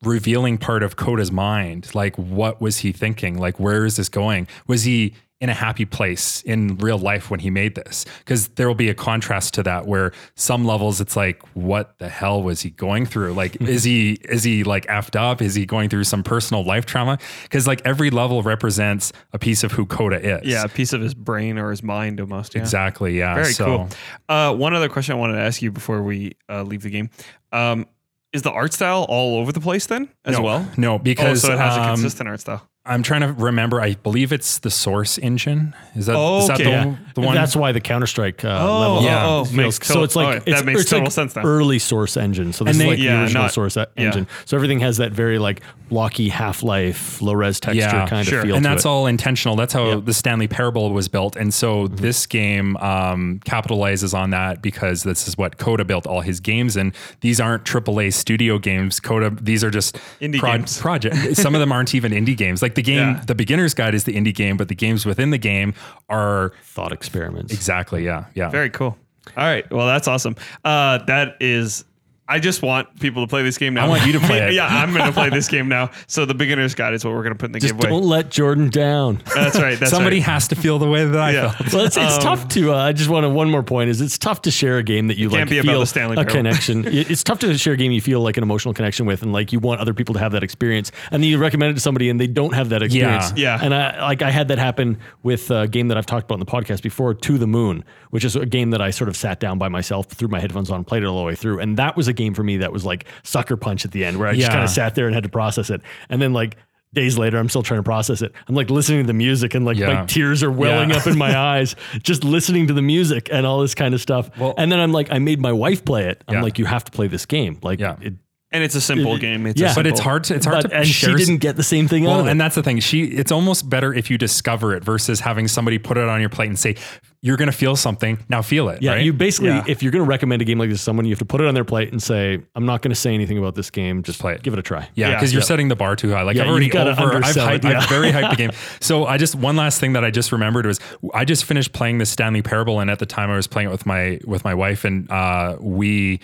[0.02, 1.94] revealing part of Coda's mind.
[1.94, 3.38] Like, what was he thinking?
[3.38, 4.46] Like, where is this going?
[4.66, 5.14] Was he
[5.44, 8.06] in a happy place in real life when he made this?
[8.20, 12.08] Because there will be a contrast to that where some levels it's like, what the
[12.08, 13.34] hell was he going through?
[13.34, 15.42] Like, is he is he like effed up?
[15.42, 17.18] Is he going through some personal life trauma?
[17.42, 20.46] Because like every level represents a piece of who Coda is.
[20.46, 22.54] Yeah, a piece of his brain or his mind almost.
[22.54, 22.62] Yeah.
[22.62, 23.18] Exactly.
[23.18, 23.34] Yeah.
[23.34, 23.88] Very so, cool.
[24.30, 27.10] Uh, one other question I wanted to ask you before we uh, leave the game.
[27.52, 27.86] Um,
[28.32, 30.68] is the art style all over the place then as no, well?
[30.78, 32.66] No, Oh, because so it has a um, consistent art style.
[32.86, 33.80] I'm trying to remember.
[33.80, 35.74] I believe it's the Source engine.
[35.94, 36.96] Is that, Oh, is that the, Yeah.
[37.14, 37.34] the one?
[37.34, 39.02] That's why the Counter Strike uh, Oh, level.
[39.04, 39.24] Yeah.
[39.26, 41.44] oh, oh, feels- makes so it's like oh, it's, that makes it's like sense now.
[41.44, 42.52] early source engine.
[42.52, 43.86] So this And is like yeah, the original not- source yeah.
[43.96, 44.26] engine.
[44.44, 48.40] So everything has that very like blocky Half Life, low res texture kind sure.
[48.40, 48.56] of feel.
[48.56, 48.88] and to that's it.
[48.88, 49.56] all intentional.
[49.56, 50.00] That's how Yeah.
[50.04, 51.36] the Stanley Parable was built.
[51.36, 51.96] And so Mm-hmm.
[51.96, 56.76] this game um, capitalizes on that because this is what Coda built all his games.
[56.76, 59.00] And these aren't AAA studio games.
[59.00, 60.78] Coda, these are just Indie games.
[60.78, 61.36] project.
[61.36, 62.60] Some of them aren't even indie games.
[62.60, 63.22] Like the game, Yeah.
[63.26, 65.74] the beginner's guide is the indie game, but the games within the game
[66.08, 67.52] are thought experiments.
[67.52, 68.48] exactly, yeah, yeah.
[68.50, 68.96] Very cool.
[69.36, 69.68] All right.
[69.72, 70.36] Well, that's awesome.
[70.64, 71.84] Uh, that is.
[72.26, 73.84] I just want people to play this game now.
[73.84, 74.54] I want you to play it.
[74.54, 75.90] yeah, I'm going to play this game now.
[76.06, 77.90] So the beginner's guide is what we're going to put in the Just giveaway.
[77.90, 79.20] don't let Jordan down.
[79.34, 79.78] That's right.
[79.78, 80.24] That's Somebody right.
[80.26, 81.50] has to feel the way that I Yeah.
[81.52, 81.72] felt.
[81.74, 82.72] Well, it's, it's Um, tough to.
[82.72, 85.08] Uh, I just want to one more point is it's tough to share a game
[85.08, 86.32] that you like can't be about feel the Stanley a Parable.
[86.34, 86.84] connection.
[87.14, 89.52] It's tough to share a game you feel like an emotional connection with, and like
[89.52, 92.08] you want other people to have that experience, and then you recommend it to somebody
[92.08, 93.34] and they don't have that experience.
[93.36, 93.58] Yeah.
[93.60, 96.40] And I like I had that happen with a game that I've talked about in
[96.40, 99.40] the podcast before, To the Moon, which is a game that I sort of sat
[99.40, 101.96] down by myself, threw my headphones on, played it all the way through, and that
[101.96, 104.34] was a game for me that was like sucker punch at the end, where I
[104.34, 106.56] just kind of sat there and had to process it, and then like.
[106.92, 108.30] Days later, I'm still trying to process it.
[108.46, 109.92] I'm like listening to the music and like Yeah.
[109.92, 110.98] my tears are welling Yeah.
[110.98, 114.30] up in my eyes just listening to the music and all this kind of stuff.
[114.38, 116.22] Well- and then I'm like, I made my wife play it.
[116.28, 116.42] I'm Yeah.
[116.42, 117.58] like, you have to play this game.
[117.64, 117.96] Like, Yeah.
[118.00, 118.14] it,
[118.54, 119.46] and it's a simple game.
[119.46, 119.72] It's Yeah.
[119.72, 121.62] a But it's hard to it's hard but, to and share she didn't get the
[121.62, 122.30] same thing out Well, of it.
[122.30, 122.78] and that's the thing.
[122.80, 126.30] She it's almost better if you discover it versus having somebody put it on your
[126.30, 126.76] plate and say,
[127.20, 128.18] You're gonna feel something.
[128.28, 128.82] Now feel it.
[128.82, 129.04] yeah, right?
[129.04, 129.64] you basically, Yeah.
[129.66, 131.40] if you're going to recommend a game like this to someone, you have to put
[131.40, 134.02] it on their plate and say, I'm not going to say anything about this game.
[134.02, 134.42] Just play it.
[134.42, 134.86] Give it a try.
[134.94, 135.14] Yeah, Yeah.
[135.14, 135.46] because you're Yeah.
[135.46, 136.20] setting the bar too high.
[136.20, 137.16] Like Yeah, I've already gotta over.
[137.16, 137.78] I've, hyped, it, yeah.
[137.80, 138.50] I've very hyped the game.
[138.80, 140.78] So I just one last thing that I just remembered was
[141.14, 143.72] I just finished playing the Stanley Parable, and at the time I was playing it
[143.72, 146.20] with my with my wife, and uh, we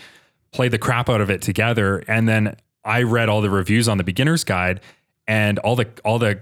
[0.53, 2.03] played the crap out of it together.
[2.09, 4.81] And then I read all the reviews on the beginner's guide,
[5.27, 6.41] and all the all the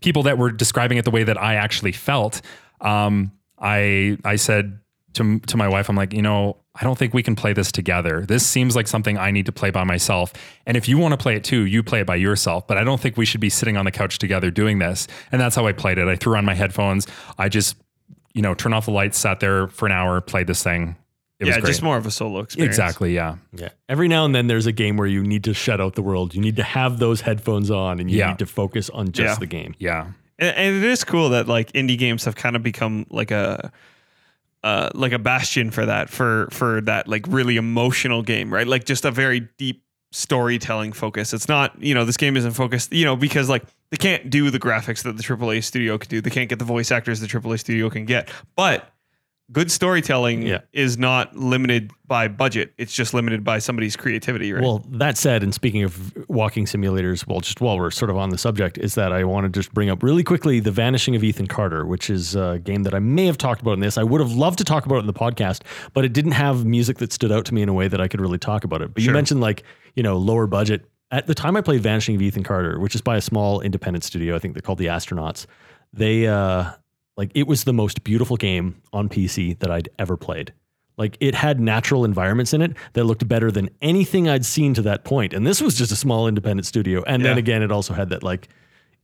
[0.00, 2.42] people that were describing it the way that I actually felt.
[2.80, 4.78] Um, I I said
[5.14, 7.70] to to my wife, I'm like, you know, I don't think we can play this
[7.70, 8.24] together.
[8.26, 10.32] This seems like something I need to play by myself.
[10.66, 12.66] And if you want to play it too, you play it by yourself.
[12.66, 15.06] But I don't think we should be sitting on the couch together doing this.
[15.30, 16.08] And that's how I played it.
[16.08, 17.06] I threw on my headphones.
[17.36, 17.76] I just,
[18.32, 20.96] you know, turned off the lights, sat there for an hour, played this thing.
[21.42, 21.70] It yeah, was great.
[21.70, 22.74] just more of a solo experience.
[22.74, 23.14] exactly.
[23.14, 23.36] Yeah.
[23.52, 23.68] Yeah.
[23.88, 26.34] Every now and then there's a game where you need to shut out the world.
[26.34, 28.28] You need to have those headphones on and you Yeah.
[28.28, 29.38] need to focus on just Yeah.
[29.40, 29.74] the game.
[29.78, 30.06] Yeah.
[30.38, 33.70] And, and it is cool that like indie games have kind of become like a
[34.64, 38.66] uh, like a bastion for that for for that like really emotional game, right?
[38.66, 39.82] Like just a very deep
[40.12, 41.32] storytelling focus.
[41.32, 44.50] It's not you know this game isn't focused you know because like they can't do
[44.50, 46.20] the graphics that the AAA studio can do.
[46.20, 48.88] They can't get the voice actors the AAA studio can get, but
[49.52, 50.60] good storytelling Yeah.
[50.72, 52.72] is not limited by budget.
[52.78, 54.62] It's just limited by somebody's creativity, right?
[54.62, 58.30] Well, that said, and speaking of walking simulators, well, just while we're sort of on
[58.30, 61.22] the subject, is that I want to just bring up really quickly The Vanishing of
[61.24, 63.98] Ethan Carter, which is a game that I may have talked about in this.
[63.98, 66.64] I would have loved to talk about it in the podcast, but it didn't have
[66.64, 68.82] music that stood out to me in a way that I could really talk about
[68.82, 68.94] it.
[68.94, 69.62] But you mentioned like,
[69.94, 70.84] you know, lower budget.
[71.10, 74.02] At the time I played Vanishing of Ethan Carter, which is by a small independent
[74.02, 75.44] studio, I think they're called the Astronauts.
[75.92, 76.70] They uh
[77.22, 80.52] like it was the most beautiful game on PC that I'd ever played.
[80.98, 84.82] Like it had natural environments in it that looked better than anything I'd seen to
[84.82, 85.32] that point.
[85.32, 87.04] And this was just a small independent studio.
[87.06, 88.48] And then again, it also had that like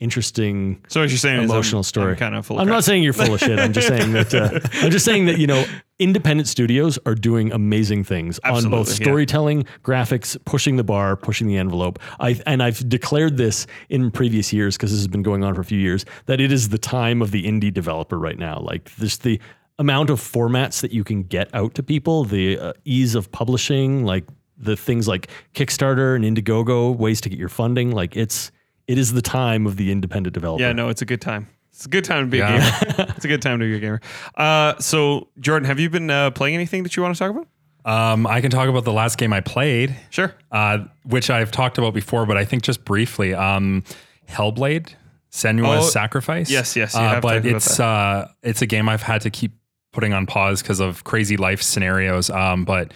[0.00, 2.12] interesting so what you're saying is emotional I'm- story.
[2.12, 2.56] I'm kind of full.
[2.56, 2.76] Of I'm crap.
[2.76, 3.58] not saying you're full of shit.
[3.58, 5.64] I'm just saying that uh, I'm just saying that you know
[5.98, 8.56] independent studios are doing amazing things on both
[8.88, 9.04] Absolutely, yeah.
[9.04, 11.98] storytelling, graphics, pushing the bar, pushing the envelope.
[12.20, 15.60] I and I've declared this in previous years because this has been going on for
[15.60, 18.60] a few years that it is the time of the indie developer right now.
[18.60, 19.40] Like this the
[19.80, 24.04] amount of formats that you can get out to people, the uh, ease of publishing,
[24.04, 24.24] like
[24.56, 28.50] the things like Kickstarter and Indiegogo, ways to get your funding, like it's
[28.88, 30.62] it is the time of the independent developer.
[30.62, 31.46] Yeah, no, it's a good time.
[31.72, 32.56] It's a good time to be Yeah.
[32.56, 33.12] a gamer.
[33.16, 34.00] it's a good time to be a gamer.
[34.34, 37.46] Uh, so, Jordan, have you been uh, playing anything that you want to talk about?
[37.84, 40.34] Um, I can talk about the last game I played, Sure.
[40.50, 43.32] uh, which I've talked about before, but I think just briefly.
[43.34, 43.84] Um,
[44.28, 44.94] Hellblade,
[45.30, 46.50] Senua's Oh, Sacrifice.
[46.50, 49.20] yes, yes, you Uh, have but talked about it's uh, it's a game I've had
[49.22, 49.52] to keep
[49.92, 52.28] putting on pause because of crazy life scenarios.
[52.30, 52.92] Um, but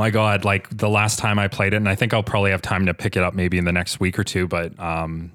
[0.00, 2.62] my God, like the last time I played it, and I think I'll probably have
[2.62, 4.48] time to pick it up maybe in the next week or two.
[4.48, 5.32] But um,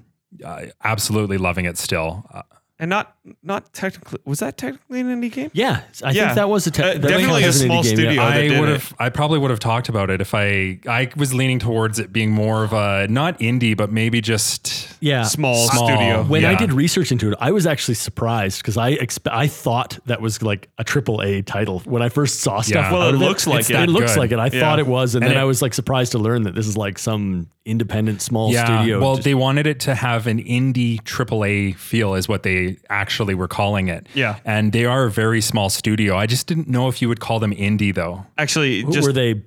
[0.82, 2.28] absolutely loving it still.
[2.34, 2.42] Uh,
[2.78, 4.18] And not not technically.
[4.26, 5.50] Was that technically an indie game?
[5.54, 6.24] Yeah, I Yeah.
[6.26, 8.10] think that was a te- Uh, that definitely counts a an indie small game, studio.
[8.12, 8.22] Yeah.
[8.56, 8.92] I would have.
[8.98, 10.78] I probably would have talked about it if I.
[10.86, 15.22] I was leaning towards it being more of a not indie, but maybe just Yeah.
[15.22, 15.86] Small, Small.
[15.88, 16.22] studio.
[16.24, 19.98] When I did research into it, I was actually surprised because I expe- I thought
[20.04, 22.74] that was like a triple A title when I first saw stuff.
[22.74, 22.92] Yeah.
[22.92, 23.76] Well, it of looks like it.
[23.76, 24.20] It looks good.
[24.20, 24.38] like it.
[24.38, 24.60] I Yeah.
[24.60, 26.66] thought it was, and, And then it- I was like surprised to learn that this
[26.66, 29.00] is like some independent small studio.
[29.00, 33.34] Well, just- they wanted it to have an indie AAA feel, is what they actually
[33.34, 34.06] were calling it.
[34.14, 34.38] Yeah.
[34.44, 36.16] and they are a very small studio.
[36.16, 38.24] I just didn't know if you would call them indie though.
[38.38, 39.42] Actually, Who- just were they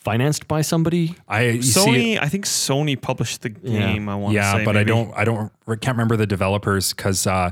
[0.00, 1.14] financed by somebody?
[1.28, 2.18] I you see Sony.
[2.20, 3.92] I think Sony published the Yeah.
[3.92, 4.08] game.
[4.08, 5.12] I want to yeah, say, but I don't.
[5.14, 5.52] I don't.
[5.68, 7.26] I can't remember the developers because.
[7.26, 7.50] Uh,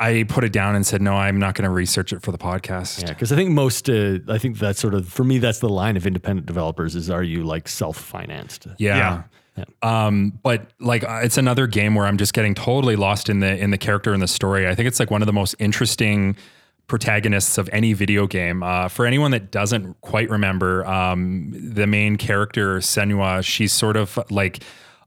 [0.00, 2.38] I put it down and said, no, I'm not going to research it for the
[2.38, 3.02] podcast.
[3.02, 5.68] Yeah, because I think most, uh, I think that's sort of for me, that's the
[5.68, 8.68] line of independent developers is are you like self financed?
[8.78, 9.24] Yeah.
[9.82, 13.56] Um, but like uh, it's another game where I'm just getting totally lost in the
[13.56, 14.68] in the character and the story.
[14.68, 16.36] I think it's like one of the most interesting
[16.86, 18.62] protagonists of any video game.
[18.62, 24.18] Uh, for anyone that doesn't quite remember, um, the main character Senua, she's sort of
[24.30, 24.62] like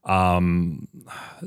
[0.05, 0.87] um,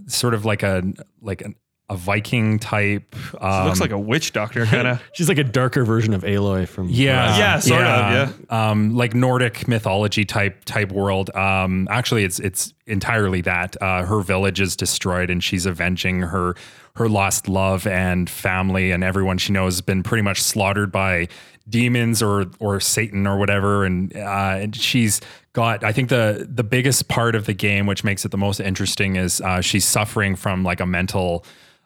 [0.06, 0.82] sort of like a
[1.22, 1.54] like an,
[1.90, 3.14] a Viking type.
[3.40, 5.02] Um, looks like a witch doctor kind of.
[5.12, 7.40] She's like a darker version of Aloy from yeah, Horizon.
[7.40, 8.70] Yeah, sort of, yeah.
[8.70, 11.34] Um, like Nordic mythology type type world.
[11.36, 13.80] Um, actually, it's it's entirely that.
[13.82, 16.54] Uh, her village is destroyed, and she's avenging her
[16.96, 21.28] her lost love and family, and everyone she knows has been pretty much slaughtered by
[21.68, 23.84] demons or or Satan or whatever.
[23.84, 25.20] And uh, and she's
[25.52, 25.82] got.
[25.82, 29.16] I think the the biggest part of the game, which makes it the most interesting,
[29.16, 31.44] is uh, she's suffering from like a mental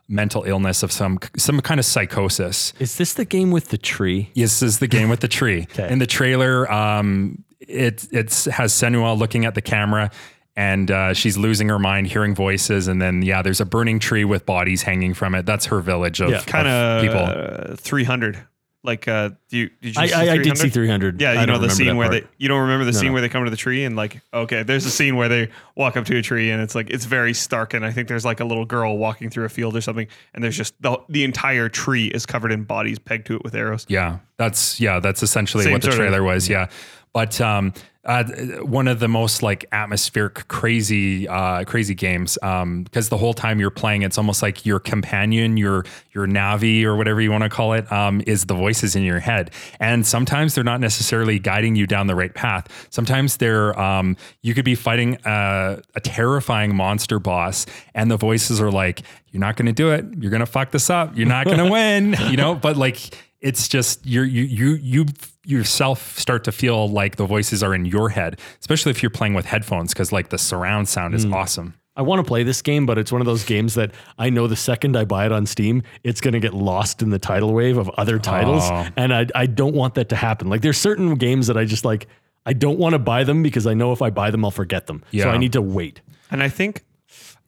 [0.08, 2.72] mental illness of some some kind of psychosis.
[2.78, 4.30] Is this the game with the tree?
[4.34, 5.66] Yes, this is the game with the tree.
[5.70, 5.90] Okay.
[5.90, 10.10] In the trailer, um, it it's has Senua looking at the camera,
[10.58, 14.24] and uh, she's losing her mind, hearing voices, and then yeah, there's a burning tree
[14.24, 15.46] with bodies hanging from it.
[15.46, 16.40] That's her village of, Yeah.
[16.40, 17.72] kind of people.
[17.72, 18.44] uh, 300.
[18.84, 20.56] Like, uh, do you, did you I, see I, I did 300?
[20.56, 21.20] see 300.
[21.20, 22.22] Yeah, you don't know the scene where part.
[22.24, 23.12] they you don't remember the No, scene no.
[23.14, 25.96] where they come to the tree and like okay, there's a scene where they walk
[25.96, 28.40] up to a tree and it's like it's very stark and I think there's like
[28.40, 31.68] a little girl walking through a field or something and there's just the, the entire
[31.68, 33.84] tree is covered in bodies pegged to it with arrows.
[33.88, 36.48] Yeah, that's yeah, that's essentially Same what the sort of- trailer was.
[36.48, 36.68] Yeah,
[37.12, 37.74] but um,
[38.08, 38.24] uh,
[38.62, 42.38] one of the most like atmospheric, crazy, uh, crazy games.
[42.42, 45.84] Um, because the whole time you're playing, it's almost like your companion, your
[46.14, 49.20] your navi or whatever you want to call it, um, is the voices in your
[49.20, 49.50] head.
[49.78, 52.88] And sometimes they're not necessarily guiding you down the right path.
[52.88, 58.58] Sometimes they're um, you could be fighting a, a terrifying monster boss, and the voices
[58.58, 59.02] are like,
[59.32, 60.06] "You're not going to do it.
[60.18, 61.14] You're going to fuck this up.
[61.14, 65.06] You're not going to win." You know, but like it's just you're you you you
[65.44, 69.34] yourself start to feel like the voices are in your head, especially if you're playing
[69.34, 71.34] with headphones, because like the surround sound is hmm.
[71.34, 71.74] awesome.
[71.98, 74.46] I want to play this game, but it's one of those games that I know
[74.46, 77.52] the second I buy it on Steam, it's going to get lost in the tidal
[77.52, 78.62] wave of other titles.
[78.70, 78.86] Oh.
[78.96, 80.48] And I, I don't want that to happen.
[80.48, 82.06] Like, there's certain games that I just like,
[82.46, 84.86] I don't want to buy them because I know if I buy them, I'll forget
[84.86, 85.02] them.
[85.10, 85.24] Yeah.
[85.24, 86.00] So I need to wait.
[86.30, 86.84] And I think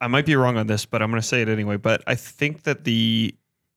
[0.01, 1.77] I might be wrong on this, but I'm going to say it anyway.
[1.77, 3.33] But I think that the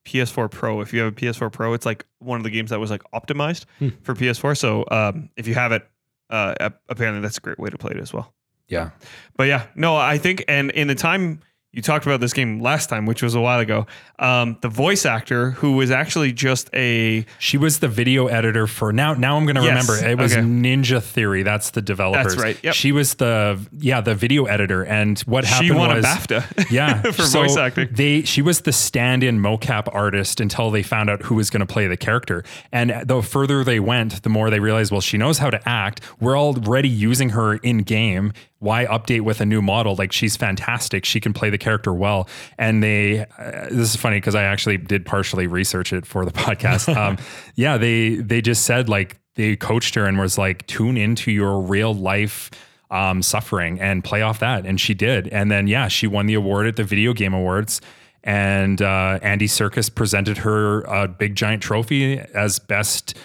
[0.05, 2.79] PS4 Pro, if you have a PS4 Pro, it's like one of the games that
[2.79, 3.89] was like optimized Hmm.
[4.03, 4.57] for PS4.
[4.57, 5.87] So um, if you have it,
[6.29, 8.33] uh, apparently that's a great way to play it as well.
[8.67, 8.91] Yeah.
[9.37, 11.41] But yeah, no, I think, and in the time
[11.73, 13.87] you talked about this game last time, which was a while ago,
[14.19, 18.93] um, the voice actor who was actually just a She was the video editor for
[18.93, 19.15] now.
[19.15, 19.89] Now I'm going to Yes.
[19.89, 20.07] remember.
[20.07, 20.41] It was Okay.
[20.41, 21.41] Ninja Theory.
[21.43, 22.37] That's the developers.
[22.37, 22.57] right.
[22.63, 22.75] Yep.
[22.75, 24.83] She was the yeah the video editor.
[24.85, 26.65] And what happened she won was a BAFTA.
[26.71, 27.89] yeah for so voice acting.
[27.91, 31.65] They she was the stand-in mocap artist until they found out who was going to
[31.65, 32.43] play the character.
[32.71, 36.01] And the further they went, the more they realized, well, she knows how to act.
[36.19, 38.31] We're already using her in game.
[38.63, 39.95] Why update with a new model?
[39.95, 41.05] Like she's fantastic.
[41.05, 42.27] She can play the character well.
[42.57, 46.31] And they uh, this is funny because I actually did partially research it for the
[46.45, 46.95] podcast.
[46.97, 47.17] um,
[47.55, 51.59] yeah, they they just said like they coached her and was like tune into your
[51.59, 52.49] real life
[52.93, 54.65] um, suffering and play off that.
[54.65, 55.27] And she did.
[55.29, 57.81] And then, yeah, she won the award at the Video Game Awards.
[58.23, 63.17] And uh, Andy Serkis presented her a big giant trophy as best,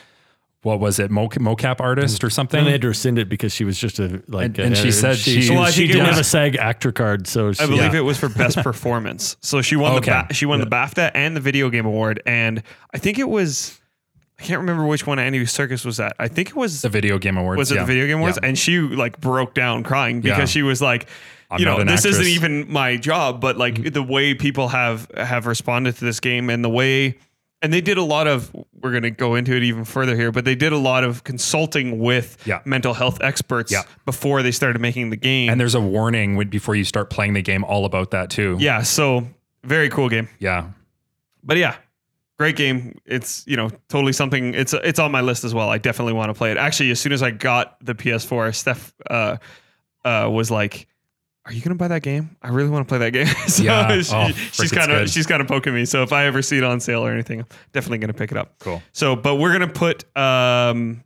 [0.69, 2.59] what was it, Mo- mocap artist or something?
[2.59, 4.47] And they had to rescind it because she was just a like.
[4.47, 6.93] And- and she said she- she, Well, I she didn't was- have a SAG actor
[6.93, 8.01] card, so she, I believe Yeah.
[8.01, 9.37] it was for best performance.
[9.41, 10.11] So she won Okay.
[10.13, 12.63] the ba- she won the BAFTA and the Video Game Award, and
[12.95, 13.79] I think it was
[14.41, 16.15] I can't remember which one Andy Serkis was at.
[16.21, 17.59] I think it was the Video Game Awards.
[17.59, 17.81] was it yeah.
[17.81, 18.49] the Video Game Awards, Yeah.
[18.49, 20.45] and she like broke down crying because Yeah.
[20.45, 21.09] she was like.
[21.51, 23.89] I'm you know, an this isn't even my job, but like Mm-hmm.
[23.95, 27.17] the way people have have responded to this game and the way
[27.63, 30.31] and they did a lot of we're going to go into it even further here,
[30.31, 32.61] but they did a lot of consulting with Yeah.
[32.65, 33.83] mental health experts Yeah.
[34.05, 35.51] before they started making the game.
[35.51, 38.57] And there's a warning when, before you start playing the game all about that too.
[38.61, 39.27] yeah, so
[39.65, 40.29] very cool game.
[40.39, 40.69] Yeah.
[41.43, 41.77] but yeah
[42.39, 45.77] great game it's you know totally something it's it's on my list as well i
[45.79, 49.37] definitely want to play it actually as soon as i got the ps4 steph uh
[50.05, 50.87] uh was like
[51.49, 54.01] are you gonna buy that game i really want to play that game so Yeah.
[54.03, 56.59] she- Oh, she's kind of she's kind of poking me so if i ever see
[56.59, 58.83] it on sale or anything i'm definitely gonna pick it up Cool.
[58.93, 61.03] so but we're gonna put um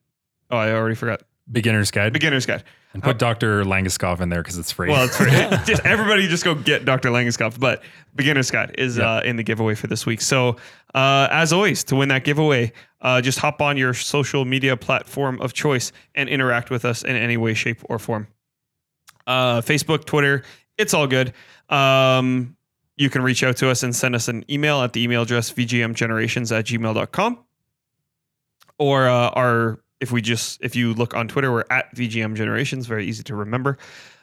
[0.50, 2.12] oh i already forgot Beginner's Guide.
[2.12, 2.62] beginner's guide
[2.94, 3.64] and put Dr.
[3.64, 4.88] Langeskov in there because it's free.
[4.90, 5.30] well, it's free.
[5.66, 7.08] just everybody just go get Dr.
[7.10, 7.58] Langeskov.
[7.58, 7.82] But
[8.14, 9.14] beginner's guide is Yeah.
[9.16, 10.20] uh, in the giveaway for this week.
[10.20, 10.56] So
[10.94, 15.40] uh, as always, to win that giveaway, uh, just hop on your social media platform
[15.40, 18.28] of choice and interact with us in any way, shape, or form.
[19.26, 20.42] Uh, Facebook, Twitter,
[20.78, 21.32] it's all good.
[21.68, 22.56] Um,
[22.96, 25.52] you can reach out to us and send us an email at the email address
[25.52, 27.38] vgmgenerations at gmail.com.
[28.78, 32.86] Or uh, our if we just if you look on Twitter, we're at VGM Generations,
[32.86, 33.78] very easy to remember.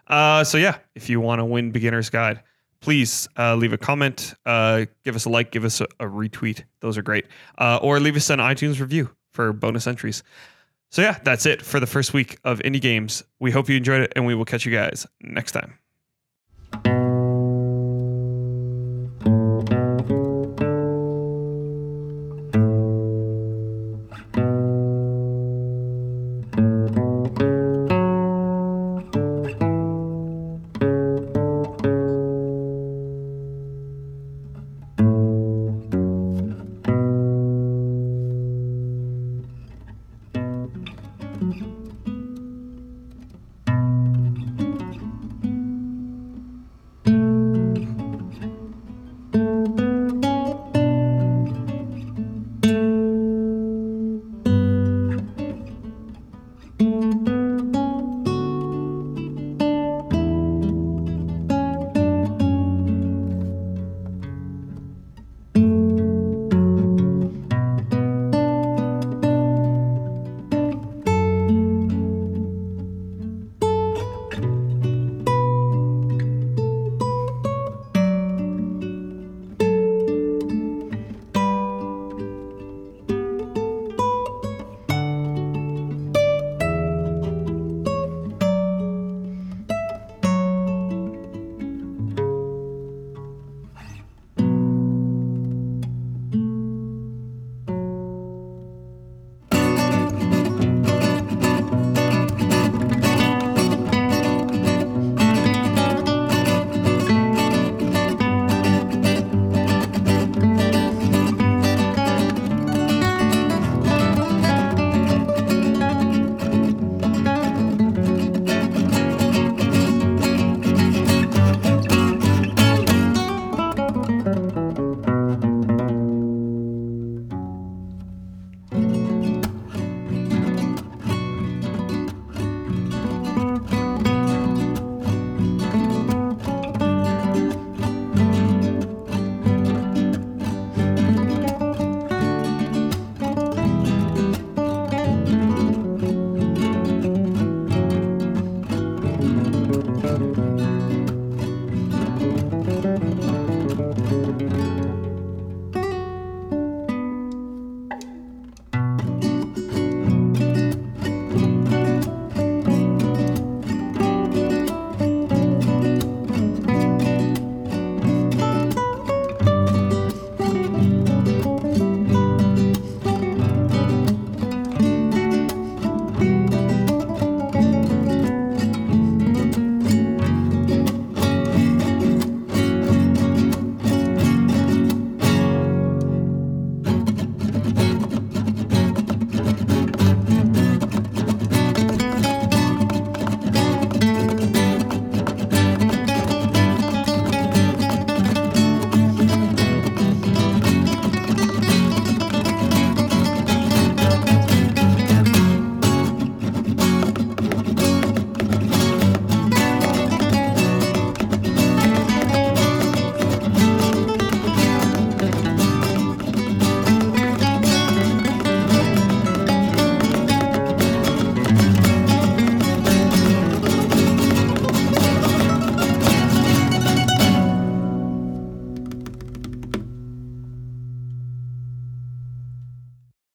[0.07, 2.43] Uh, so yeah, if you want to win Beginner's Guide,
[2.81, 6.63] please uh, leave a comment, uh, give us a like, give us a, a retweet.
[6.81, 7.25] Those are great.
[7.57, 10.23] Uh, or leave us an iTunes review for bonus entries.
[10.91, 13.23] So yeah, that's it for the first week of Indie Games.
[13.39, 15.77] We hope you enjoyed it, and we will catch you guys next time.